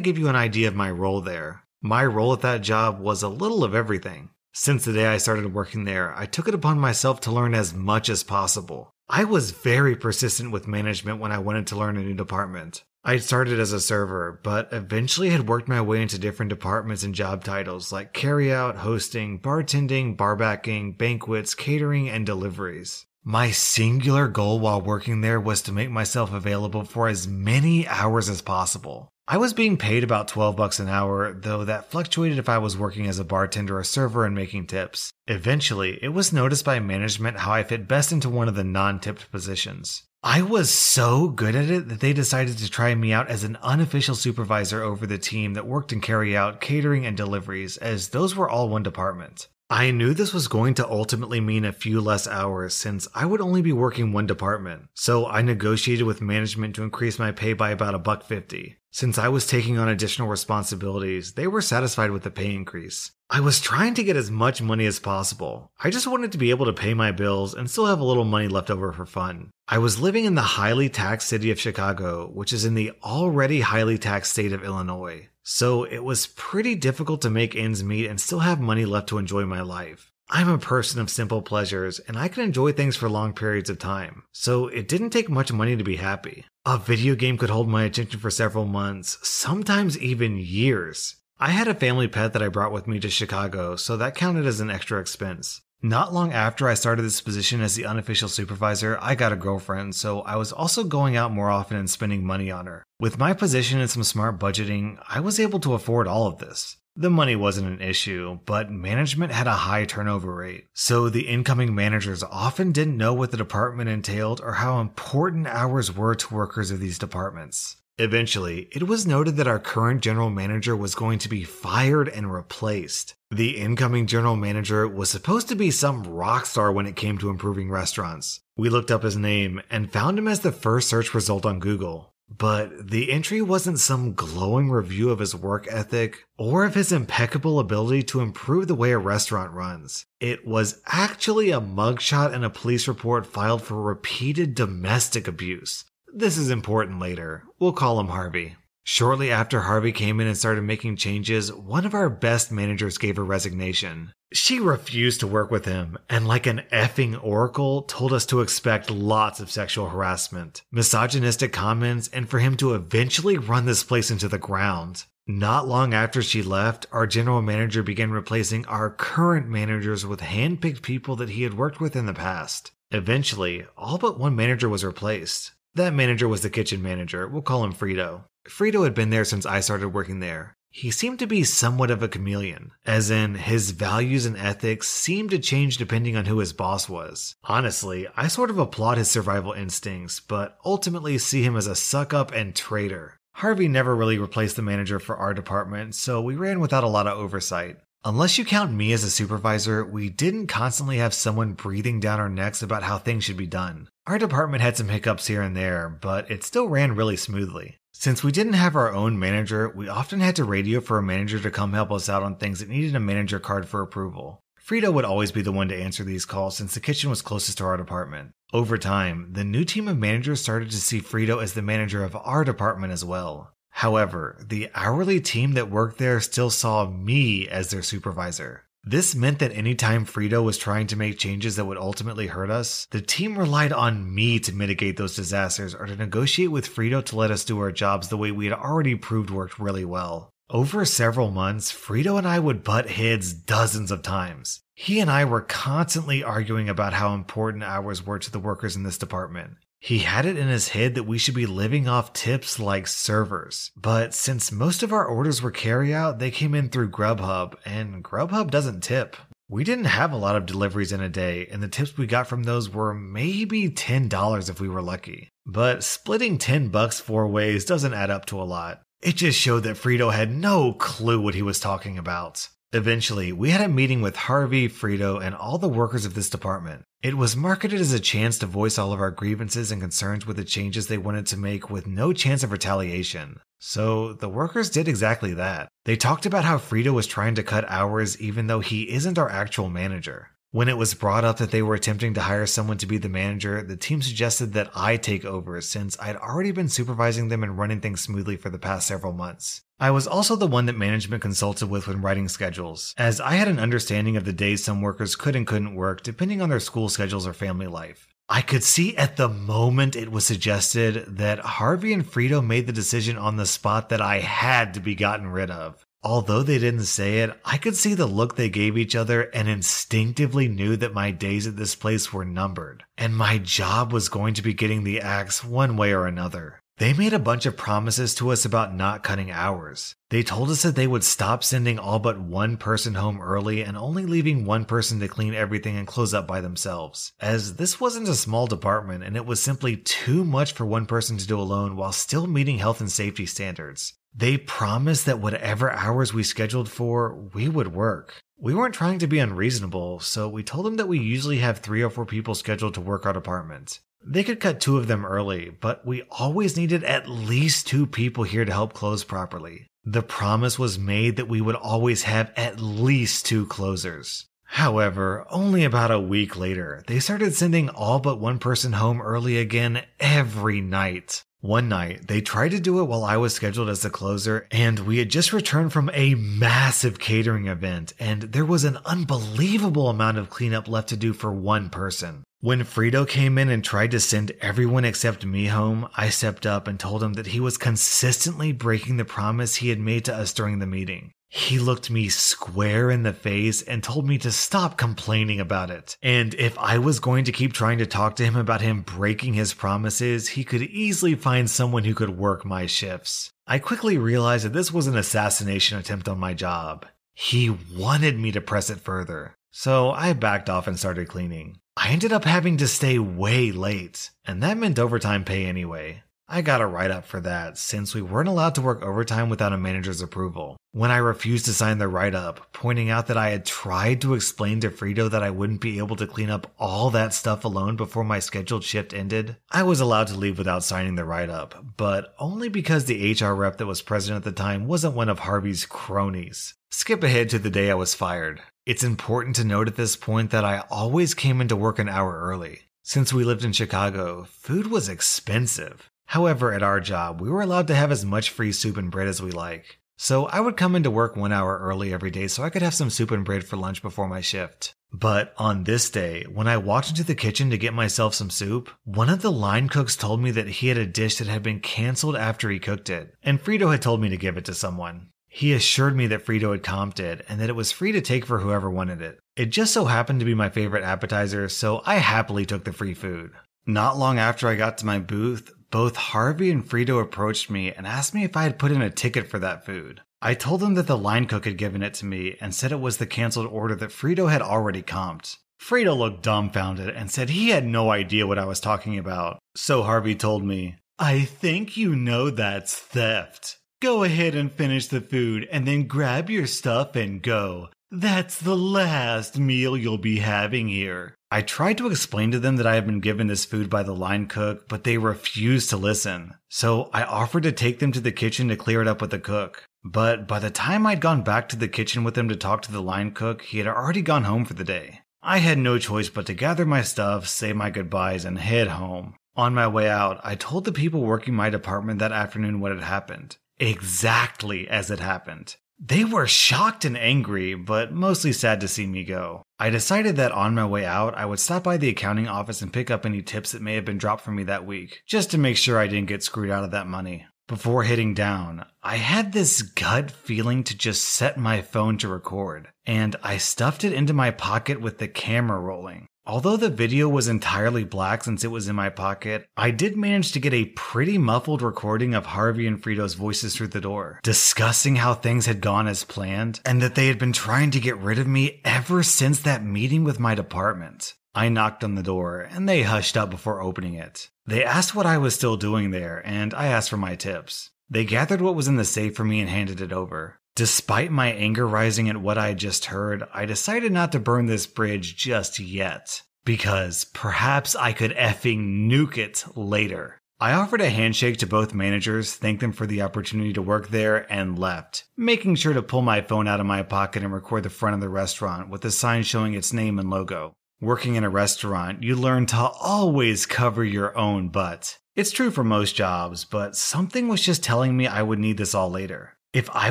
give 0.00 0.18
you 0.18 0.28
an 0.28 0.36
idea 0.36 0.68
of 0.68 0.74
my 0.74 0.90
role 0.90 1.22
there. 1.22 1.62
My 1.80 2.04
role 2.04 2.34
at 2.34 2.42
that 2.42 2.60
job 2.60 3.00
was 3.00 3.22
a 3.22 3.28
little 3.28 3.64
of 3.64 3.74
everything. 3.74 4.28
Since 4.52 4.84
the 4.84 4.92
day 4.92 5.06
I 5.06 5.16
started 5.16 5.54
working 5.54 5.84
there, 5.84 6.14
I 6.14 6.26
took 6.26 6.46
it 6.46 6.54
upon 6.54 6.78
myself 6.78 7.20
to 7.20 7.32
learn 7.32 7.54
as 7.54 7.72
much 7.72 8.10
as 8.10 8.22
possible. 8.22 8.90
I 9.08 9.24
was 9.24 9.52
very 9.52 9.96
persistent 9.96 10.52
with 10.52 10.68
management 10.68 11.20
when 11.20 11.32
I 11.32 11.38
wanted 11.38 11.68
to 11.68 11.76
learn 11.76 11.96
a 11.96 12.02
new 12.02 12.14
department. 12.14 12.84
I 13.04 13.16
started 13.16 13.58
as 13.58 13.72
a 13.72 13.80
server, 13.80 14.38
but 14.44 14.68
eventually 14.70 15.30
had 15.30 15.48
worked 15.48 15.66
my 15.66 15.80
way 15.80 16.00
into 16.00 16.20
different 16.20 16.50
departments 16.50 17.02
and 17.02 17.12
job 17.12 17.42
titles 17.42 17.90
like 17.90 18.14
carryout, 18.14 18.76
hosting, 18.76 19.40
bartending, 19.40 20.16
barbacking, 20.16 20.96
banquets, 20.96 21.56
catering, 21.56 22.08
and 22.08 22.24
deliveries. 22.24 23.04
My 23.24 23.50
singular 23.50 24.28
goal 24.28 24.60
while 24.60 24.80
working 24.80 25.20
there 25.20 25.40
was 25.40 25.62
to 25.62 25.72
make 25.72 25.90
myself 25.90 26.32
available 26.32 26.84
for 26.84 27.08
as 27.08 27.26
many 27.26 27.88
hours 27.88 28.28
as 28.28 28.40
possible. 28.40 29.08
I 29.26 29.36
was 29.36 29.52
being 29.52 29.76
paid 29.76 30.04
about 30.04 30.28
12 30.28 30.54
bucks 30.54 30.78
an 30.78 30.88
hour, 30.88 31.32
though 31.32 31.64
that 31.64 31.90
fluctuated 31.90 32.38
if 32.38 32.48
I 32.48 32.58
was 32.58 32.76
working 32.76 33.08
as 33.08 33.18
a 33.18 33.24
bartender 33.24 33.78
or 33.78 33.84
server 33.84 34.24
and 34.24 34.34
making 34.34 34.68
tips. 34.68 35.12
Eventually, 35.26 35.98
it 36.02 36.10
was 36.10 36.32
noticed 36.32 36.64
by 36.64 36.78
management 36.78 37.38
how 37.38 37.52
I 37.52 37.64
fit 37.64 37.88
best 37.88 38.12
into 38.12 38.28
one 38.28 38.46
of 38.46 38.54
the 38.54 38.64
non-tipped 38.64 39.32
positions. 39.32 40.04
I 40.24 40.40
was 40.42 40.70
so 40.70 41.26
good 41.26 41.56
at 41.56 41.68
it 41.68 41.88
that 41.88 41.98
they 41.98 42.12
decided 42.12 42.56
to 42.58 42.70
try 42.70 42.94
me 42.94 43.12
out 43.12 43.26
as 43.26 43.42
an 43.42 43.58
unofficial 43.60 44.14
supervisor 44.14 44.80
over 44.80 45.04
the 45.04 45.18
team 45.18 45.54
that 45.54 45.66
worked 45.66 45.90
and 45.90 46.00
carry 46.00 46.36
out 46.36 46.60
catering 46.60 47.04
and 47.04 47.16
deliveries, 47.16 47.76
as 47.76 48.10
those 48.10 48.36
were 48.36 48.48
all 48.48 48.68
one 48.68 48.84
department. 48.84 49.48
I 49.68 49.90
knew 49.90 50.14
this 50.14 50.32
was 50.32 50.46
going 50.46 50.74
to 50.74 50.88
ultimately 50.88 51.40
mean 51.40 51.64
a 51.64 51.72
few 51.72 52.00
less 52.00 52.28
hours 52.28 52.72
since 52.72 53.08
I 53.16 53.26
would 53.26 53.40
only 53.40 53.62
be 53.62 53.72
working 53.72 54.12
one 54.12 54.26
department, 54.26 54.90
so 54.94 55.26
I 55.26 55.42
negotiated 55.42 56.06
with 56.06 56.20
management 56.20 56.76
to 56.76 56.84
increase 56.84 57.18
my 57.18 57.32
pay 57.32 57.52
by 57.54 57.70
about 57.70 57.96
a 57.96 57.98
buck 57.98 58.22
fifty. 58.22 58.76
Since 58.92 59.18
I 59.18 59.28
was 59.28 59.46
taking 59.46 59.76
on 59.76 59.88
additional 59.88 60.28
responsibilities, 60.28 61.32
they 61.32 61.48
were 61.48 61.62
satisfied 61.62 62.10
with 62.12 62.22
the 62.22 62.30
pay 62.30 62.54
increase. 62.54 63.10
I 63.34 63.40
was 63.40 63.62
trying 63.62 63.94
to 63.94 64.04
get 64.04 64.14
as 64.14 64.30
much 64.30 64.60
money 64.60 64.84
as 64.84 65.00
possible. 65.00 65.70
I 65.82 65.88
just 65.88 66.06
wanted 66.06 66.32
to 66.32 66.38
be 66.38 66.50
able 66.50 66.66
to 66.66 66.72
pay 66.74 66.92
my 66.92 67.12
bills 67.12 67.54
and 67.54 67.70
still 67.70 67.86
have 67.86 67.98
a 67.98 68.04
little 68.04 68.26
money 68.26 68.46
left 68.46 68.70
over 68.70 68.92
for 68.92 69.06
fun. 69.06 69.52
I 69.66 69.78
was 69.78 69.98
living 69.98 70.26
in 70.26 70.34
the 70.34 70.42
highly 70.42 70.90
taxed 70.90 71.28
city 71.28 71.50
of 71.50 71.58
Chicago, 71.58 72.30
which 72.34 72.52
is 72.52 72.66
in 72.66 72.74
the 72.74 72.92
already 73.02 73.62
highly 73.62 73.96
taxed 73.96 74.32
state 74.34 74.52
of 74.52 74.62
Illinois. 74.62 75.30
So 75.42 75.84
it 75.84 76.04
was 76.04 76.26
pretty 76.26 76.74
difficult 76.74 77.22
to 77.22 77.30
make 77.30 77.56
ends 77.56 77.82
meet 77.82 78.06
and 78.06 78.20
still 78.20 78.40
have 78.40 78.60
money 78.60 78.84
left 78.84 79.08
to 79.08 79.16
enjoy 79.16 79.46
my 79.46 79.62
life. 79.62 80.12
I'm 80.28 80.50
a 80.50 80.58
person 80.58 81.00
of 81.00 81.08
simple 81.08 81.40
pleasures 81.40 82.00
and 82.00 82.18
I 82.18 82.28
can 82.28 82.42
enjoy 82.42 82.72
things 82.72 82.96
for 82.96 83.08
long 83.08 83.32
periods 83.32 83.70
of 83.70 83.78
time, 83.78 84.24
so 84.32 84.66
it 84.68 84.88
didn't 84.88 85.08
take 85.08 85.30
much 85.30 85.50
money 85.50 85.74
to 85.74 85.82
be 85.82 85.96
happy. 85.96 86.44
A 86.66 86.76
video 86.76 87.14
game 87.14 87.38
could 87.38 87.50
hold 87.50 87.66
my 87.66 87.84
attention 87.84 88.20
for 88.20 88.30
several 88.30 88.66
months, 88.66 89.16
sometimes 89.26 89.98
even 89.98 90.36
years. 90.36 91.16
I 91.42 91.50
had 91.50 91.66
a 91.66 91.74
family 91.74 92.06
pet 92.06 92.34
that 92.34 92.42
I 92.42 92.46
brought 92.46 92.70
with 92.70 92.86
me 92.86 93.00
to 93.00 93.10
Chicago, 93.10 93.74
so 93.74 93.96
that 93.96 94.14
counted 94.14 94.46
as 94.46 94.60
an 94.60 94.70
extra 94.70 95.00
expense. 95.00 95.60
Not 95.82 96.14
long 96.14 96.32
after 96.32 96.68
I 96.68 96.74
started 96.74 97.02
this 97.02 97.20
position 97.20 97.60
as 97.60 97.74
the 97.74 97.84
unofficial 97.84 98.28
supervisor, 98.28 98.96
I 99.02 99.16
got 99.16 99.32
a 99.32 99.36
girlfriend, 99.36 99.96
so 99.96 100.20
I 100.20 100.36
was 100.36 100.52
also 100.52 100.84
going 100.84 101.16
out 101.16 101.32
more 101.32 101.50
often 101.50 101.76
and 101.76 101.90
spending 101.90 102.24
money 102.24 102.48
on 102.52 102.66
her. 102.66 102.84
With 103.00 103.18
my 103.18 103.32
position 103.32 103.80
and 103.80 103.90
some 103.90 104.04
smart 104.04 104.38
budgeting, 104.38 105.02
I 105.08 105.18
was 105.18 105.40
able 105.40 105.58
to 105.58 105.74
afford 105.74 106.06
all 106.06 106.28
of 106.28 106.38
this. 106.38 106.76
The 106.94 107.10
money 107.10 107.34
wasn't 107.34 107.66
an 107.66 107.88
issue, 107.88 108.38
but 108.46 108.70
management 108.70 109.32
had 109.32 109.48
a 109.48 109.64
high 109.66 109.84
turnover 109.84 110.32
rate, 110.32 110.68
so 110.74 111.08
the 111.08 111.26
incoming 111.26 111.74
managers 111.74 112.22
often 112.22 112.70
didn't 112.70 112.96
know 112.96 113.14
what 113.14 113.32
the 113.32 113.36
department 113.36 113.90
entailed 113.90 114.40
or 114.40 114.52
how 114.52 114.80
important 114.80 115.48
hours 115.48 115.92
were 115.92 116.14
to 116.14 116.34
workers 116.34 116.70
of 116.70 116.78
these 116.78 117.00
departments. 117.00 117.78
Eventually, 118.02 118.66
it 118.72 118.88
was 118.88 119.06
noted 119.06 119.36
that 119.36 119.46
our 119.46 119.60
current 119.60 120.00
general 120.00 120.28
manager 120.28 120.74
was 120.74 120.96
going 120.96 121.20
to 121.20 121.28
be 121.28 121.44
fired 121.44 122.08
and 122.08 122.32
replaced. 122.32 123.14
The 123.30 123.56
incoming 123.58 124.08
general 124.08 124.34
manager 124.34 124.88
was 124.88 125.08
supposed 125.08 125.46
to 125.50 125.54
be 125.54 125.70
some 125.70 126.02
rock 126.02 126.46
star 126.46 126.72
when 126.72 126.86
it 126.86 126.96
came 126.96 127.16
to 127.18 127.30
improving 127.30 127.70
restaurants. 127.70 128.40
We 128.56 128.70
looked 128.70 128.90
up 128.90 129.04
his 129.04 129.16
name 129.16 129.62
and 129.70 129.92
found 129.92 130.18
him 130.18 130.26
as 130.26 130.40
the 130.40 130.50
first 130.50 130.88
search 130.88 131.14
result 131.14 131.46
on 131.46 131.60
Google. 131.60 132.12
But 132.28 132.90
the 132.90 133.12
entry 133.12 133.40
wasn't 133.40 133.78
some 133.78 134.14
glowing 134.14 134.68
review 134.68 135.10
of 135.10 135.20
his 135.20 135.36
work 135.36 135.68
ethic 135.70 136.24
or 136.36 136.64
of 136.64 136.74
his 136.74 136.90
impeccable 136.90 137.60
ability 137.60 138.02
to 138.04 138.20
improve 138.20 138.66
the 138.66 138.74
way 138.74 138.90
a 138.90 138.98
restaurant 138.98 139.52
runs. 139.52 140.06
It 140.18 140.44
was 140.44 140.80
actually 140.86 141.52
a 141.52 141.60
mugshot 141.60 142.34
and 142.34 142.44
a 142.44 142.50
police 142.50 142.88
report 142.88 143.26
filed 143.26 143.62
for 143.62 143.80
repeated 143.80 144.56
domestic 144.56 145.28
abuse. 145.28 145.84
This 146.14 146.36
is 146.36 146.50
important 146.50 147.00
later. 147.00 147.44
We'll 147.58 147.72
call 147.72 147.98
him 147.98 148.08
Harvey. 148.08 148.56
Shortly 148.84 149.30
after 149.30 149.60
Harvey 149.60 149.92
came 149.92 150.20
in 150.20 150.26
and 150.26 150.36
started 150.36 150.60
making 150.60 150.96
changes, 150.96 151.50
one 151.50 151.86
of 151.86 151.94
our 151.94 152.10
best 152.10 152.52
managers 152.52 152.98
gave 152.98 153.16
her 153.16 153.24
resignation. 153.24 154.12
She 154.30 154.60
refused 154.60 155.20
to 155.20 155.26
work 155.26 155.50
with 155.50 155.64
him, 155.64 155.96
and 156.10 156.28
like 156.28 156.46
an 156.46 156.64
effing 156.70 157.18
oracle, 157.24 157.82
told 157.82 158.12
us 158.12 158.26
to 158.26 158.42
expect 158.42 158.90
lots 158.90 159.40
of 159.40 159.50
sexual 159.50 159.88
harassment, 159.88 160.60
misogynistic 160.70 161.50
comments, 161.50 162.08
and 162.12 162.28
for 162.28 162.40
him 162.40 162.58
to 162.58 162.74
eventually 162.74 163.38
run 163.38 163.64
this 163.64 163.82
place 163.82 164.10
into 164.10 164.28
the 164.28 164.36
ground. 164.36 165.04
Not 165.26 165.66
long 165.66 165.94
after 165.94 166.20
she 166.20 166.42
left, 166.42 166.84
our 166.92 167.06
general 167.06 167.40
manager 167.40 167.82
began 167.82 168.10
replacing 168.10 168.66
our 168.66 168.90
current 168.90 169.48
managers 169.48 170.04
with 170.04 170.20
handpicked 170.20 170.82
people 170.82 171.16
that 171.16 171.30
he 171.30 171.44
had 171.44 171.54
worked 171.54 171.80
with 171.80 171.96
in 171.96 172.04
the 172.04 172.12
past. 172.12 172.70
Eventually, 172.90 173.64
all 173.78 173.96
but 173.96 174.18
one 174.18 174.36
manager 174.36 174.68
was 174.68 174.84
replaced. 174.84 175.52
That 175.74 175.94
manager 175.94 176.28
was 176.28 176.42
the 176.42 176.50
kitchen 176.50 176.82
manager. 176.82 177.26
We'll 177.26 177.42
call 177.42 177.64
him 177.64 177.72
Frito. 177.72 178.24
Frito 178.46 178.84
had 178.84 178.94
been 178.94 179.10
there 179.10 179.24
since 179.24 179.46
I 179.46 179.60
started 179.60 179.88
working 179.88 180.20
there. 180.20 180.54
He 180.74 180.90
seemed 180.90 181.18
to 181.18 181.26
be 181.26 181.44
somewhat 181.44 181.90
of 181.90 182.02
a 182.02 182.08
chameleon, 182.08 182.72
as 182.86 183.10
in, 183.10 183.34
his 183.34 183.72
values 183.72 184.24
and 184.24 184.38
ethics 184.38 184.88
seemed 184.88 185.30
to 185.30 185.38
change 185.38 185.76
depending 185.76 186.16
on 186.16 186.24
who 186.24 186.38
his 186.38 186.54
boss 186.54 186.88
was. 186.88 187.34
Honestly, 187.44 188.06
I 188.16 188.28
sort 188.28 188.48
of 188.48 188.58
applaud 188.58 188.96
his 188.96 189.10
survival 189.10 189.52
instincts, 189.52 190.20
but 190.20 190.58
ultimately 190.64 191.18
see 191.18 191.42
him 191.42 191.56
as 191.56 191.66
a 191.66 191.74
suck 191.74 192.14
up 192.14 192.32
and 192.32 192.54
traitor. 192.54 193.18
Harvey 193.34 193.68
never 193.68 193.94
really 193.94 194.18
replaced 194.18 194.56
the 194.56 194.62
manager 194.62 194.98
for 194.98 195.16
our 195.16 195.34
department, 195.34 195.94
so 195.94 196.20
we 196.20 196.36
ran 196.36 196.60
without 196.60 196.84
a 196.84 196.88
lot 196.88 197.06
of 197.06 197.18
oversight. 197.18 197.78
Unless 198.04 198.36
you 198.36 198.44
count 198.44 198.72
me 198.72 198.92
as 198.92 199.04
a 199.04 199.10
supervisor, 199.10 199.84
we 199.84 200.08
didn't 200.08 200.48
constantly 200.48 200.98
have 200.98 201.14
someone 201.14 201.52
breathing 201.52 202.00
down 202.00 202.18
our 202.18 202.28
necks 202.28 202.62
about 202.62 202.82
how 202.82 202.98
things 202.98 203.24
should 203.24 203.36
be 203.36 203.46
done. 203.46 203.88
Our 204.04 204.18
department 204.18 204.62
had 204.62 204.76
some 204.76 204.88
hiccups 204.88 205.28
here 205.28 205.42
and 205.42 205.56
there, 205.56 205.88
but 205.88 206.28
it 206.28 206.42
still 206.42 206.66
ran 206.66 206.96
really 206.96 207.16
smoothly. 207.16 207.76
Since 207.92 208.24
we 208.24 208.32
didn't 208.32 208.54
have 208.54 208.74
our 208.74 208.92
own 208.92 209.16
manager, 209.16 209.68
we 209.68 209.88
often 209.88 210.18
had 210.18 210.34
to 210.36 210.44
radio 210.44 210.80
for 210.80 210.98
a 210.98 211.02
manager 211.02 211.38
to 211.38 211.52
come 211.52 211.72
help 211.72 211.92
us 211.92 212.08
out 212.08 212.24
on 212.24 212.34
things 212.34 212.58
that 212.58 212.68
needed 212.68 212.96
a 212.96 213.00
manager 213.00 213.38
card 213.38 213.68
for 213.68 213.80
approval. 213.80 214.40
Frito 214.60 214.92
would 214.92 215.04
always 215.04 215.30
be 215.30 215.40
the 215.40 215.52
one 215.52 215.68
to 215.68 215.80
answer 215.80 216.02
these 216.02 216.24
calls 216.24 216.56
since 216.56 216.74
the 216.74 216.80
kitchen 216.80 217.10
was 217.10 217.22
closest 217.22 217.58
to 217.58 217.64
our 217.64 217.76
department. 217.76 218.32
Over 218.52 218.76
time, 218.76 219.28
the 219.30 219.44
new 219.44 219.64
team 219.64 219.86
of 219.86 219.98
managers 219.98 220.40
started 220.40 220.72
to 220.72 220.80
see 220.80 221.00
Frito 221.00 221.40
as 221.40 221.52
the 221.54 221.62
manager 221.62 222.02
of 222.02 222.16
our 222.16 222.42
department 222.42 222.92
as 222.92 223.04
well. 223.04 223.52
However, 223.70 224.36
the 224.44 224.68
hourly 224.74 225.20
team 225.20 225.52
that 225.52 225.70
worked 225.70 225.98
there 225.98 226.20
still 226.20 226.50
saw 226.50 226.90
me 226.90 227.48
as 227.48 227.70
their 227.70 227.82
supervisor. 227.82 228.64
This 228.84 229.14
meant 229.14 229.38
that 229.38 229.52
anytime 229.52 230.04
Frito 230.04 230.42
was 230.42 230.58
trying 230.58 230.88
to 230.88 230.96
make 230.96 231.16
changes 231.16 231.54
that 231.54 231.66
would 231.66 231.78
ultimately 231.78 232.26
hurt 232.26 232.50
us, 232.50 232.88
the 232.90 233.00
team 233.00 233.38
relied 233.38 233.72
on 233.72 234.12
me 234.12 234.40
to 234.40 234.52
mitigate 234.52 234.96
those 234.96 235.14
disasters 235.14 235.72
or 235.72 235.86
to 235.86 235.94
negotiate 235.94 236.50
with 236.50 236.68
Frito 236.68 237.04
to 237.04 237.16
let 237.16 237.30
us 237.30 237.44
do 237.44 237.60
our 237.60 237.70
jobs 237.70 238.08
the 238.08 238.16
way 238.16 238.32
we 238.32 238.46
had 238.46 238.58
already 238.58 238.96
proved 238.96 239.30
worked 239.30 239.60
really 239.60 239.84
well. 239.84 240.32
Over 240.50 240.84
several 240.84 241.30
months, 241.30 241.72
Frito 241.72 242.18
and 242.18 242.26
I 242.26 242.40
would 242.40 242.64
butt 242.64 242.90
heads 242.90 243.32
dozens 243.32 243.92
of 243.92 244.02
times. 244.02 244.60
He 244.74 244.98
and 244.98 245.10
I 245.10 245.26
were 245.26 245.42
constantly 245.42 246.24
arguing 246.24 246.68
about 246.68 246.92
how 246.92 247.14
important 247.14 247.62
hours 247.62 248.04
were 248.04 248.18
to 248.18 248.32
the 248.32 248.40
workers 248.40 248.74
in 248.74 248.82
this 248.82 248.98
department. 248.98 249.58
He 249.84 249.98
had 249.98 250.26
it 250.26 250.38
in 250.38 250.46
his 250.46 250.68
head 250.68 250.94
that 250.94 251.08
we 251.08 251.18
should 251.18 251.34
be 251.34 251.44
living 251.44 251.88
off 251.88 252.12
tips 252.12 252.60
like 252.60 252.86
servers. 252.86 253.72
But 253.76 254.14
since 254.14 254.52
most 254.52 254.84
of 254.84 254.92
our 254.92 255.04
orders 255.04 255.42
were 255.42 255.50
carryout, 255.50 256.20
they 256.20 256.30
came 256.30 256.54
in 256.54 256.68
through 256.68 256.90
Grubhub, 256.90 257.56
and 257.64 258.04
Grubhub 258.04 258.52
doesn't 258.52 258.84
tip. 258.84 259.16
We 259.48 259.64
didn't 259.64 259.86
have 259.86 260.12
a 260.12 260.16
lot 260.16 260.36
of 260.36 260.46
deliveries 260.46 260.92
in 260.92 261.00
a 261.00 261.08
day, 261.08 261.48
and 261.50 261.60
the 261.60 261.66
tips 261.66 261.98
we 261.98 262.06
got 262.06 262.28
from 262.28 262.44
those 262.44 262.70
were 262.70 262.94
maybe 262.94 263.70
$10 263.70 264.48
if 264.48 264.60
we 264.60 264.68
were 264.68 264.82
lucky. 264.82 265.30
But 265.46 265.82
splitting 265.82 266.38
10 266.38 266.68
bucks 266.68 267.00
four 267.00 267.26
ways 267.26 267.64
doesn't 267.64 267.92
add 267.92 268.08
up 268.08 268.26
to 268.26 268.40
a 268.40 268.44
lot. 268.44 268.82
It 269.02 269.16
just 269.16 269.36
showed 269.36 269.64
that 269.64 269.74
Frito 269.74 270.12
had 270.12 270.30
no 270.30 270.74
clue 270.74 271.20
what 271.20 271.34
he 271.34 271.42
was 271.42 271.58
talking 271.58 271.98
about. 271.98 272.48
Eventually, 272.72 273.32
we 273.32 273.50
had 273.50 273.60
a 273.60 273.66
meeting 273.66 274.00
with 274.00 274.14
Harvey, 274.14 274.68
Frito, 274.68 275.20
and 275.20 275.34
all 275.34 275.58
the 275.58 275.68
workers 275.68 276.04
of 276.04 276.14
this 276.14 276.30
department. 276.30 276.84
It 277.02 277.16
was 277.16 277.34
marketed 277.34 277.80
as 277.80 277.92
a 277.92 277.98
chance 277.98 278.38
to 278.38 278.46
voice 278.46 278.78
all 278.78 278.92
of 278.92 279.00
our 279.00 279.10
grievances 279.10 279.72
and 279.72 279.82
concerns 279.82 280.24
with 280.24 280.36
the 280.36 280.44
changes 280.44 280.86
they 280.86 280.98
wanted 280.98 281.26
to 281.26 281.36
make 281.36 281.68
with 281.68 281.84
no 281.84 282.12
chance 282.12 282.44
of 282.44 282.52
retaliation. 282.52 283.40
So, 283.58 284.12
the 284.12 284.28
workers 284.28 284.70
did 284.70 284.86
exactly 284.86 285.34
that. 285.34 285.68
They 285.84 285.96
talked 285.96 286.26
about 286.26 286.44
how 286.44 286.58
Frito 286.58 286.92
was 286.92 287.08
trying 287.08 287.34
to 287.34 287.42
cut 287.42 287.68
hours 287.68 288.20
even 288.20 288.46
though 288.46 288.60
he 288.60 288.88
isn't 288.88 289.18
our 289.18 289.28
actual 289.28 289.68
manager. 289.68 290.28
When 290.54 290.68
it 290.68 290.76
was 290.76 290.92
brought 290.92 291.24
up 291.24 291.38
that 291.38 291.50
they 291.50 291.62
were 291.62 291.74
attempting 291.74 292.12
to 292.12 292.20
hire 292.20 292.44
someone 292.44 292.76
to 292.76 292.86
be 292.86 292.98
the 292.98 293.08
manager, 293.08 293.62
the 293.62 293.74
team 293.74 294.02
suggested 294.02 294.52
that 294.52 294.70
I 294.74 294.98
take 294.98 295.24
over 295.24 295.58
since 295.62 295.98
I'd 295.98 296.16
already 296.16 296.52
been 296.52 296.68
supervising 296.68 297.28
them 297.28 297.42
and 297.42 297.56
running 297.56 297.80
things 297.80 298.02
smoothly 298.02 298.36
for 298.36 298.50
the 298.50 298.58
past 298.58 298.86
several 298.86 299.14
months. 299.14 299.62
I 299.80 299.90
was 299.92 300.06
also 300.06 300.36
the 300.36 300.46
one 300.46 300.66
that 300.66 300.76
management 300.76 301.22
consulted 301.22 301.70
with 301.70 301.88
when 301.88 302.02
writing 302.02 302.28
schedules, 302.28 302.94
as 302.98 303.18
I 303.18 303.36
had 303.36 303.48
an 303.48 303.58
understanding 303.58 304.14
of 304.18 304.26
the 304.26 304.32
days 304.34 304.62
some 304.62 304.82
workers 304.82 305.16
could 305.16 305.34
and 305.34 305.46
couldn't 305.46 305.74
work 305.74 306.02
depending 306.02 306.42
on 306.42 306.50
their 306.50 306.60
school 306.60 306.90
schedules 306.90 307.26
or 307.26 307.32
family 307.32 307.66
life. 307.66 308.12
I 308.28 308.42
could 308.42 308.62
see 308.62 308.94
at 308.98 309.16
the 309.16 309.30
moment 309.30 309.96
it 309.96 310.12
was 310.12 310.26
suggested 310.26 311.16
that 311.16 311.38
Harvey 311.38 311.94
and 311.94 312.04
Frito 312.04 312.46
made 312.46 312.66
the 312.66 312.74
decision 312.74 313.16
on 313.16 313.36
the 313.36 313.46
spot 313.46 313.88
that 313.88 314.02
I 314.02 314.18
had 314.18 314.74
to 314.74 314.80
be 314.80 314.94
gotten 314.94 315.28
rid 315.28 315.50
of. 315.50 315.86
Although 316.04 316.42
they 316.42 316.58
didn't 316.58 316.86
say 316.86 317.20
it, 317.20 317.38
I 317.44 317.58
could 317.58 317.76
see 317.76 317.94
the 317.94 318.06
look 318.06 318.34
they 318.34 318.48
gave 318.48 318.76
each 318.76 318.96
other 318.96 319.22
and 319.34 319.48
instinctively 319.48 320.48
knew 320.48 320.76
that 320.76 320.92
my 320.92 321.12
days 321.12 321.46
at 321.46 321.56
this 321.56 321.76
place 321.76 322.12
were 322.12 322.24
numbered, 322.24 322.82
and 322.98 323.16
my 323.16 323.38
job 323.38 323.92
was 323.92 324.08
going 324.08 324.34
to 324.34 324.42
be 324.42 324.52
getting 324.52 324.82
the 324.82 325.00
axe 325.00 325.44
one 325.44 325.76
way 325.76 325.92
or 325.92 326.06
another. 326.06 326.58
They 326.78 326.92
made 326.92 327.12
a 327.12 327.20
bunch 327.20 327.46
of 327.46 327.56
promises 327.56 328.16
to 328.16 328.32
us 328.32 328.44
about 328.44 328.74
not 328.74 329.04
cutting 329.04 329.30
hours. 329.30 329.94
They 330.10 330.24
told 330.24 330.50
us 330.50 330.62
that 330.62 330.74
they 330.74 330.88
would 330.88 331.04
stop 331.04 331.44
sending 331.44 331.78
all 331.78 332.00
but 332.00 332.18
one 332.18 332.56
person 332.56 332.94
home 332.94 333.20
early 333.20 333.62
and 333.62 333.76
only 333.76 334.04
leaving 334.04 334.44
one 334.44 334.64
person 334.64 334.98
to 334.98 335.06
clean 335.06 335.34
everything 335.34 335.76
and 335.76 335.86
close 335.86 336.12
up 336.12 336.26
by 336.26 336.40
themselves, 336.40 337.12
as 337.20 337.54
this 337.54 337.78
wasn't 337.78 338.08
a 338.08 338.16
small 338.16 338.48
department 338.48 339.04
and 339.04 339.16
it 339.16 339.26
was 339.26 339.40
simply 339.40 339.76
too 339.76 340.24
much 340.24 340.52
for 340.52 340.66
one 340.66 340.86
person 340.86 341.16
to 341.18 341.26
do 341.28 341.38
alone 341.38 341.76
while 341.76 341.92
still 341.92 342.26
meeting 342.26 342.58
health 342.58 342.80
and 342.80 342.90
safety 342.90 343.26
standards. 343.26 343.94
They 344.14 344.36
promised 344.36 345.06
that 345.06 345.20
whatever 345.20 345.70
hours 345.72 346.12
we 346.12 346.22
scheduled 346.22 346.68
for, 346.68 347.14
we 347.14 347.48
would 347.48 347.74
work. 347.74 348.20
We 348.38 348.54
weren't 348.54 348.74
trying 348.74 348.98
to 348.98 349.06
be 349.06 349.18
unreasonable, 349.18 350.00
so 350.00 350.28
we 350.28 350.42
told 350.42 350.66
them 350.66 350.76
that 350.76 350.88
we 350.88 350.98
usually 350.98 351.38
have 351.38 351.58
three 351.58 351.82
or 351.82 351.90
four 351.90 352.04
people 352.04 352.34
scheduled 352.34 352.74
to 352.74 352.80
work 352.80 353.06
our 353.06 353.12
department. 353.12 353.80
They 354.04 354.24
could 354.24 354.40
cut 354.40 354.60
two 354.60 354.76
of 354.78 354.88
them 354.88 355.06
early, 355.06 355.50
but 355.60 355.86
we 355.86 356.02
always 356.10 356.56
needed 356.56 356.82
at 356.84 357.08
least 357.08 357.66
two 357.66 357.86
people 357.86 358.24
here 358.24 358.44
to 358.44 358.52
help 358.52 358.72
close 358.72 359.04
properly. 359.04 359.68
The 359.84 360.02
promise 360.02 360.58
was 360.58 360.78
made 360.78 361.16
that 361.16 361.28
we 361.28 361.40
would 361.40 361.54
always 361.54 362.02
have 362.02 362.32
at 362.36 362.60
least 362.60 363.26
two 363.26 363.46
closers. 363.46 364.26
However, 364.44 365.24
only 365.30 365.64
about 365.64 365.90
a 365.90 365.98
week 366.00 366.36
later, 366.36 366.82
they 366.86 367.00
started 367.00 367.34
sending 367.34 367.70
all 367.70 368.00
but 368.00 368.20
one 368.20 368.38
person 368.38 368.72
home 368.72 369.00
early 369.00 369.38
again 369.38 369.82
every 369.98 370.60
night. 370.60 371.22
One 371.42 371.68
night, 371.68 372.06
they 372.06 372.20
tried 372.20 372.52
to 372.52 372.60
do 372.60 372.78
it 372.78 372.84
while 372.84 373.02
I 373.02 373.16
was 373.16 373.34
scheduled 373.34 373.68
as 373.68 373.82
the 373.82 373.90
closer, 373.90 374.46
and 374.52 374.78
we 374.78 374.98
had 374.98 375.08
just 375.08 375.32
returned 375.32 375.72
from 375.72 375.90
a 375.92 376.14
massive 376.14 377.00
catering 377.00 377.48
event, 377.48 377.94
and 377.98 378.22
there 378.22 378.44
was 378.44 378.62
an 378.62 378.78
unbelievable 378.84 379.88
amount 379.88 380.18
of 380.18 380.30
cleanup 380.30 380.68
left 380.68 380.90
to 380.90 380.96
do 380.96 381.12
for 381.12 381.32
one 381.32 381.68
person. 381.68 382.22
When 382.42 382.60
Frito 382.60 383.08
came 383.08 383.38
in 383.38 383.48
and 383.48 383.64
tried 383.64 383.90
to 383.90 383.98
send 383.98 384.30
everyone 384.40 384.84
except 384.84 385.26
me 385.26 385.46
home, 385.46 385.88
I 385.96 386.10
stepped 386.10 386.46
up 386.46 386.68
and 386.68 386.78
told 386.78 387.02
him 387.02 387.14
that 387.14 387.26
he 387.26 387.40
was 387.40 387.58
consistently 387.58 388.52
breaking 388.52 388.98
the 388.98 389.04
promise 389.04 389.56
he 389.56 389.70
had 389.70 389.80
made 389.80 390.04
to 390.04 390.14
us 390.14 390.32
during 390.32 390.60
the 390.60 390.66
meeting. 390.66 391.10
He 391.34 391.58
looked 391.58 391.90
me 391.90 392.10
square 392.10 392.90
in 392.90 393.04
the 393.04 393.14
face 393.14 393.62
and 393.62 393.82
told 393.82 394.06
me 394.06 394.18
to 394.18 394.30
stop 394.30 394.76
complaining 394.76 395.40
about 395.40 395.70
it. 395.70 395.96
And 396.02 396.34
if 396.34 396.58
I 396.58 396.76
was 396.76 397.00
going 397.00 397.24
to 397.24 397.32
keep 397.32 397.54
trying 397.54 397.78
to 397.78 397.86
talk 397.86 398.16
to 398.16 398.24
him 398.24 398.36
about 398.36 398.60
him 398.60 398.82
breaking 398.82 399.32
his 399.32 399.54
promises, 399.54 400.28
he 400.28 400.44
could 400.44 400.60
easily 400.60 401.14
find 401.14 401.48
someone 401.48 401.84
who 401.84 401.94
could 401.94 402.18
work 402.18 402.44
my 402.44 402.66
shifts. 402.66 403.32
I 403.46 403.60
quickly 403.60 403.96
realized 403.96 404.44
that 404.44 404.52
this 404.52 404.74
was 404.74 404.86
an 404.86 404.96
assassination 404.96 405.78
attempt 405.78 406.06
on 406.06 406.18
my 406.18 406.34
job. 406.34 406.84
He 407.14 407.48
wanted 407.48 408.18
me 408.18 408.30
to 408.32 408.42
press 408.42 408.68
it 408.68 408.80
further. 408.80 409.34
So 409.50 409.90
I 409.90 410.12
backed 410.12 410.50
off 410.50 410.66
and 410.66 410.78
started 410.78 411.08
cleaning. 411.08 411.60
I 411.78 411.88
ended 411.88 412.12
up 412.12 412.24
having 412.24 412.58
to 412.58 412.68
stay 412.68 412.98
way 412.98 413.52
late, 413.52 414.10
and 414.26 414.42
that 414.42 414.58
meant 414.58 414.78
overtime 414.78 415.24
pay 415.24 415.46
anyway. 415.46 416.02
I 416.34 416.40
got 416.40 416.62
a 416.62 416.66
write 416.66 416.90
up 416.90 417.04
for 417.04 417.20
that 417.20 417.58
since 417.58 417.94
we 417.94 418.00
weren't 418.00 418.26
allowed 418.26 418.54
to 418.54 418.62
work 418.62 418.82
overtime 418.82 419.28
without 419.28 419.52
a 419.52 419.58
manager's 419.58 420.00
approval. 420.00 420.56
When 420.70 420.90
I 420.90 420.96
refused 420.96 421.44
to 421.44 421.52
sign 421.52 421.76
the 421.76 421.88
write 421.88 422.14
up, 422.14 422.54
pointing 422.54 422.88
out 422.88 423.08
that 423.08 423.18
I 423.18 423.28
had 423.28 423.44
tried 423.44 424.00
to 424.00 424.14
explain 424.14 424.58
to 424.60 424.70
Frito 424.70 425.10
that 425.10 425.22
I 425.22 425.28
wouldn't 425.28 425.60
be 425.60 425.76
able 425.76 425.94
to 425.96 426.06
clean 426.06 426.30
up 426.30 426.50
all 426.58 426.88
that 426.88 427.12
stuff 427.12 427.44
alone 427.44 427.76
before 427.76 428.02
my 428.02 428.18
scheduled 428.18 428.64
shift 428.64 428.94
ended, 428.94 429.36
I 429.50 429.62
was 429.64 429.82
allowed 429.82 430.06
to 430.06 430.16
leave 430.16 430.38
without 430.38 430.64
signing 430.64 430.94
the 430.94 431.04
write 431.04 431.28
up, 431.28 431.66
but 431.76 432.14
only 432.18 432.48
because 432.48 432.86
the 432.86 433.12
HR 433.12 433.34
rep 433.34 433.58
that 433.58 433.66
was 433.66 433.82
present 433.82 434.16
at 434.16 434.24
the 434.24 434.32
time 434.32 434.66
wasn't 434.66 434.94
one 434.94 435.10
of 435.10 435.18
Harvey's 435.18 435.66
cronies. 435.66 436.54
Skip 436.70 437.02
ahead 437.02 437.28
to 437.28 437.38
the 437.38 437.50
day 437.50 437.70
I 437.70 437.74
was 437.74 437.94
fired. 437.94 438.40
It's 438.64 438.82
important 438.82 439.36
to 439.36 439.44
note 439.44 439.68
at 439.68 439.76
this 439.76 439.96
point 439.96 440.30
that 440.30 440.46
I 440.46 440.64
always 440.70 441.12
came 441.12 441.42
into 441.42 441.56
work 441.56 441.78
an 441.78 441.90
hour 441.90 442.18
early. 442.18 442.62
Since 442.84 443.12
we 443.12 443.22
lived 443.22 443.44
in 443.44 443.52
Chicago, 443.52 444.24
food 444.24 444.68
was 444.68 444.88
expensive. 444.88 445.91
However, 446.06 446.52
at 446.52 446.62
our 446.62 446.80
job, 446.80 447.20
we 447.20 447.30
were 447.30 447.42
allowed 447.42 447.68
to 447.68 447.74
have 447.74 447.90
as 447.90 448.04
much 448.04 448.30
free 448.30 448.52
soup 448.52 448.76
and 448.76 448.90
bread 448.90 449.08
as 449.08 449.22
we 449.22 449.30
like. 449.30 449.78
So 449.96 450.26
I 450.26 450.40
would 450.40 450.56
come 450.56 450.74
into 450.74 450.90
work 450.90 451.14
one 451.14 451.32
hour 451.32 451.58
early 451.58 451.92
every 451.92 452.10
day 452.10 452.26
so 452.26 452.42
I 452.42 452.50
could 452.50 452.62
have 452.62 452.74
some 452.74 452.90
soup 452.90 453.10
and 453.12 453.24
bread 453.24 453.44
for 453.44 453.56
lunch 453.56 453.82
before 453.82 454.08
my 454.08 454.20
shift. 454.20 454.74
But 454.92 455.32
on 455.38 455.64
this 455.64 455.88
day, 455.90 456.24
when 456.30 456.48
I 456.48 456.56
walked 456.56 456.90
into 456.90 457.04
the 457.04 457.14
kitchen 457.14 457.50
to 457.50 457.56
get 457.56 457.72
myself 457.72 458.14
some 458.14 458.28
soup, 458.28 458.68
one 458.84 459.08
of 459.08 459.22
the 459.22 459.32
line 459.32 459.68
cooks 459.68 459.96
told 459.96 460.20
me 460.20 460.30
that 460.32 460.48
he 460.48 460.68
had 460.68 460.76
a 460.76 460.86
dish 460.86 461.16
that 461.16 461.28
had 461.28 461.42
been 461.42 461.60
canceled 461.60 462.16
after 462.16 462.50
he 462.50 462.58
cooked 462.58 462.90
it, 462.90 463.14
and 463.22 463.40
Frito 463.40 463.70
had 463.70 463.80
told 463.80 464.00
me 464.00 464.08
to 464.10 464.16
give 464.16 464.36
it 464.36 464.44
to 464.46 464.54
someone. 464.54 465.08
He 465.28 465.54
assured 465.54 465.96
me 465.96 466.08
that 466.08 466.26
Frito 466.26 466.52
had 466.52 466.62
comped 466.62 467.00
it 467.00 467.24
and 467.26 467.40
that 467.40 467.48
it 467.48 467.56
was 467.56 467.72
free 467.72 467.92
to 467.92 468.02
take 468.02 468.26
for 468.26 468.40
whoever 468.40 468.70
wanted 468.70 469.00
it. 469.00 469.18
It 469.34 469.46
just 469.46 469.72
so 469.72 469.86
happened 469.86 470.20
to 470.20 470.26
be 470.26 470.34
my 470.34 470.50
favorite 470.50 470.84
appetizer, 470.84 471.48
so 471.48 471.80
I 471.86 471.94
happily 471.94 472.44
took 472.44 472.64
the 472.64 472.72
free 472.72 472.92
food. 472.92 473.30
Not 473.64 473.96
long 473.96 474.18
after 474.18 474.46
I 474.46 474.56
got 474.56 474.76
to 474.78 474.86
my 474.86 474.98
booth, 474.98 475.50
both 475.72 475.96
Harvey 475.96 476.50
and 476.52 476.64
Frito 476.64 477.02
approached 477.02 477.50
me 477.50 477.72
and 477.72 477.86
asked 477.86 478.14
me 478.14 478.22
if 478.22 478.36
I 478.36 478.44
had 478.44 478.58
put 478.58 478.70
in 478.70 478.82
a 478.82 478.90
ticket 478.90 479.26
for 479.26 479.40
that 479.40 479.64
food. 479.64 480.02
I 480.20 480.34
told 480.34 480.60
them 480.60 480.74
that 480.74 480.86
the 480.86 480.98
line 480.98 481.26
cook 481.26 481.46
had 481.46 481.56
given 481.56 481.82
it 481.82 481.94
to 481.94 482.06
me 482.06 482.36
and 482.40 482.54
said 482.54 482.70
it 482.70 482.80
was 482.80 482.98
the 482.98 483.06
canceled 483.06 483.46
order 483.46 483.74
that 483.74 483.90
Frito 483.90 484.30
had 484.30 484.42
already 484.42 484.82
comped. 484.82 485.38
Frito 485.60 485.96
looked 485.96 486.22
dumbfounded 486.22 486.90
and 486.90 487.10
said 487.10 487.30
he 487.30 487.48
had 487.48 487.64
no 487.64 487.90
idea 487.90 488.26
what 488.26 488.38
I 488.38 488.44
was 488.44 488.60
talking 488.60 488.98
about. 488.98 489.38
So 489.56 489.82
Harvey 489.82 490.14
told 490.14 490.44
me, 490.44 490.76
I 490.98 491.22
think 491.22 491.76
you 491.76 491.96
know 491.96 492.30
that's 492.30 492.76
theft. 492.78 493.56
Go 493.80 494.04
ahead 494.04 494.34
and 494.34 494.52
finish 494.52 494.88
the 494.88 495.00
food 495.00 495.48
and 495.50 495.66
then 495.66 495.88
grab 495.88 496.28
your 496.28 496.46
stuff 496.46 496.94
and 496.96 497.22
go. 497.22 497.70
That's 497.90 498.38
the 498.38 498.56
last 498.56 499.38
meal 499.38 499.76
you'll 499.76 499.98
be 499.98 500.18
having 500.18 500.68
here. 500.68 501.14
I 501.32 501.40
tried 501.40 501.78
to 501.78 501.86
explain 501.86 502.30
to 502.32 502.38
them 502.38 502.56
that 502.56 502.66
I 502.66 502.74
had 502.74 502.84
been 502.84 503.00
given 503.00 503.26
this 503.26 503.46
food 503.46 503.70
by 503.70 503.82
the 503.84 503.94
line 503.94 504.26
cook, 504.26 504.68
but 504.68 504.84
they 504.84 504.98
refused 504.98 505.70
to 505.70 505.78
listen. 505.78 506.34
So 506.50 506.90
I 506.92 507.04
offered 507.04 507.44
to 507.44 507.52
take 507.52 507.78
them 507.78 507.90
to 507.92 508.00
the 508.00 508.12
kitchen 508.12 508.48
to 508.48 508.56
clear 508.56 508.82
it 508.82 508.86
up 508.86 509.00
with 509.00 509.12
the 509.12 509.18
cook. 509.18 509.64
But 509.82 510.28
by 510.28 510.40
the 510.40 510.50
time 510.50 510.86
I'd 510.86 511.00
gone 511.00 511.22
back 511.22 511.48
to 511.48 511.56
the 511.56 511.68
kitchen 511.68 512.04
with 512.04 512.12
them 512.12 512.28
to 512.28 512.36
talk 512.36 512.60
to 512.62 512.72
the 512.72 512.82
line 512.82 513.12
cook, 513.12 513.40
he 513.40 513.56
had 513.56 513.66
already 513.66 514.02
gone 514.02 514.24
home 514.24 514.44
for 514.44 514.52
the 514.52 514.62
day. 514.62 515.00
I 515.22 515.38
had 515.38 515.56
no 515.56 515.78
choice 515.78 516.10
but 516.10 516.26
to 516.26 516.34
gather 516.34 516.66
my 516.66 516.82
stuff, 516.82 517.26
say 517.26 517.54
my 517.54 517.70
goodbyes, 517.70 518.26
and 518.26 518.36
head 518.36 518.68
home. 518.68 519.14
On 519.34 519.54
my 519.54 519.68
way 519.68 519.88
out, 519.88 520.20
I 520.22 520.34
told 520.34 520.66
the 520.66 520.70
people 520.70 521.00
working 521.00 521.32
my 521.32 521.48
department 521.48 521.98
that 522.00 522.12
afternoon 522.12 522.60
what 522.60 522.72
had 522.72 522.82
happened. 522.82 523.38
Exactly 523.58 524.68
as 524.68 524.90
it 524.90 525.00
happened. 525.00 525.56
They 525.84 526.04
were 526.04 526.28
shocked 526.28 526.84
and 526.84 526.96
angry, 526.96 527.54
but 527.54 527.92
mostly 527.92 528.32
sad 528.32 528.60
to 528.60 528.68
see 528.68 528.86
me 528.86 529.02
go. 529.02 529.42
I 529.62 529.70
decided 529.70 530.16
that 530.16 530.32
on 530.32 530.56
my 530.56 530.66
way 530.66 530.84
out, 530.84 531.14
I 531.14 531.24
would 531.24 531.38
stop 531.38 531.62
by 531.62 531.76
the 531.76 531.88
accounting 531.88 532.26
office 532.26 532.62
and 532.62 532.72
pick 532.72 532.90
up 532.90 533.06
any 533.06 533.22
tips 533.22 533.52
that 533.52 533.62
may 533.62 533.76
have 533.76 533.84
been 533.84 533.96
dropped 533.96 534.24
for 534.24 534.32
me 534.32 534.42
that 534.42 534.66
week, 534.66 535.02
just 535.06 535.30
to 535.30 535.38
make 535.38 535.56
sure 535.56 535.78
I 535.78 535.86
didn't 535.86 536.08
get 536.08 536.24
screwed 536.24 536.50
out 536.50 536.64
of 536.64 536.72
that 536.72 536.88
money. 536.88 537.26
Before 537.46 537.84
hitting 537.84 538.12
down, 538.12 538.66
I 538.82 538.96
had 538.96 539.32
this 539.32 539.62
gut 539.62 540.10
feeling 540.10 540.64
to 540.64 540.76
just 540.76 541.04
set 541.04 541.38
my 541.38 541.62
phone 541.62 541.96
to 541.98 542.08
record, 542.08 542.70
and 542.86 543.14
I 543.22 543.36
stuffed 543.36 543.84
it 543.84 543.92
into 543.92 544.12
my 544.12 544.32
pocket 544.32 544.80
with 544.80 544.98
the 544.98 545.06
camera 545.06 545.60
rolling. 545.60 546.08
Although 546.24 546.56
the 546.56 546.68
video 546.68 547.08
was 547.08 547.26
entirely 547.26 547.82
black 547.82 548.22
since 548.22 548.44
it 548.44 548.50
was 548.52 548.68
in 548.68 548.76
my 548.76 548.90
pocket, 548.90 549.48
I 549.56 549.72
did 549.72 549.96
manage 549.96 550.30
to 550.32 550.40
get 550.40 550.54
a 550.54 550.66
pretty 550.76 551.18
muffled 551.18 551.62
recording 551.62 552.14
of 552.14 552.26
Harvey 552.26 552.68
and 552.68 552.80
Frito's 552.80 553.14
voices 553.14 553.56
through 553.56 553.68
the 553.68 553.80
door, 553.80 554.20
discussing 554.22 554.96
how 554.96 555.14
things 555.14 555.46
had 555.46 555.60
gone 555.60 555.88
as 555.88 556.04
planned 556.04 556.60
and 556.64 556.80
that 556.80 556.94
they 556.94 557.08
had 557.08 557.18
been 557.18 557.32
trying 557.32 557.72
to 557.72 557.80
get 557.80 557.98
rid 557.98 558.20
of 558.20 558.28
me 558.28 558.60
ever 558.64 559.02
since 559.02 559.40
that 559.40 559.64
meeting 559.64 560.04
with 560.04 560.20
my 560.20 560.36
department. 560.36 561.14
I 561.34 561.48
knocked 561.48 561.82
on 561.82 561.96
the 561.96 562.04
door 562.04 562.48
and 562.48 562.68
they 562.68 562.82
hushed 562.82 563.16
up 563.16 563.28
before 563.28 563.60
opening 563.60 563.94
it. 563.94 564.30
They 564.46 564.62
asked 564.62 564.94
what 564.94 565.06
I 565.06 565.18
was 565.18 565.34
still 565.34 565.56
doing 565.56 565.90
there 565.90 566.22
and 566.24 566.54
I 566.54 566.68
asked 566.68 566.90
for 566.90 566.96
my 566.96 567.16
tips. 567.16 567.70
They 567.90 568.04
gathered 568.04 568.40
what 568.40 568.54
was 568.54 568.68
in 568.68 568.76
the 568.76 568.84
safe 568.84 569.16
for 569.16 569.24
me 569.24 569.40
and 569.40 569.50
handed 569.50 569.80
it 569.80 569.92
over. 569.92 570.38
Despite 570.54 571.10
my 571.10 571.32
anger 571.32 571.66
rising 571.66 572.10
at 572.10 572.18
what 572.18 572.36
I 572.36 572.52
just 572.52 572.86
heard, 572.86 573.24
I 573.32 573.46
decided 573.46 573.90
not 573.90 574.12
to 574.12 574.20
burn 574.20 574.46
this 574.46 574.66
bridge 574.66 575.16
just 575.16 575.58
yet. 575.58 576.22
Because 576.44 577.04
perhaps 577.04 577.74
I 577.74 577.92
could 577.92 578.10
effing 578.12 578.88
nuke 578.88 579.16
it 579.16 579.44
later. 579.54 580.18
I 580.38 580.52
offered 580.52 580.80
a 580.80 580.90
handshake 580.90 581.36
to 581.38 581.46
both 581.46 581.72
managers, 581.72 582.34
thanked 582.34 582.60
them 582.60 582.72
for 582.72 582.84
the 582.84 583.00
opportunity 583.00 583.52
to 583.52 583.62
work 583.62 583.88
there, 583.88 584.30
and 584.30 584.58
left, 584.58 585.04
making 585.16 585.54
sure 585.54 585.72
to 585.72 585.82
pull 585.82 586.02
my 586.02 586.20
phone 586.20 586.48
out 586.48 586.58
of 586.58 586.66
my 586.66 586.82
pocket 586.82 587.22
and 587.22 587.32
record 587.32 587.62
the 587.62 587.70
front 587.70 587.94
of 587.94 588.00
the 588.00 588.08
restaurant 588.08 588.68
with 588.68 588.84
a 588.84 588.90
sign 588.90 589.22
showing 589.22 589.54
its 589.54 589.72
name 589.72 590.00
and 590.00 590.10
logo. 590.10 590.52
Working 590.80 591.14
in 591.14 591.22
a 591.22 591.30
restaurant, 591.30 592.02
you 592.02 592.16
learn 592.16 592.46
to 592.46 592.56
always 592.56 593.46
cover 593.46 593.84
your 593.84 594.18
own 594.18 594.48
butt. 594.48 594.98
It's 595.14 595.30
true 595.30 595.52
for 595.52 595.62
most 595.62 595.94
jobs, 595.94 596.44
but 596.44 596.74
something 596.74 597.28
was 597.28 597.40
just 597.40 597.62
telling 597.62 597.96
me 597.96 598.08
I 598.08 598.22
would 598.22 598.40
need 598.40 598.56
this 598.56 598.74
all 598.74 598.90
later. 598.90 599.36
If 599.52 599.68
I 599.74 599.90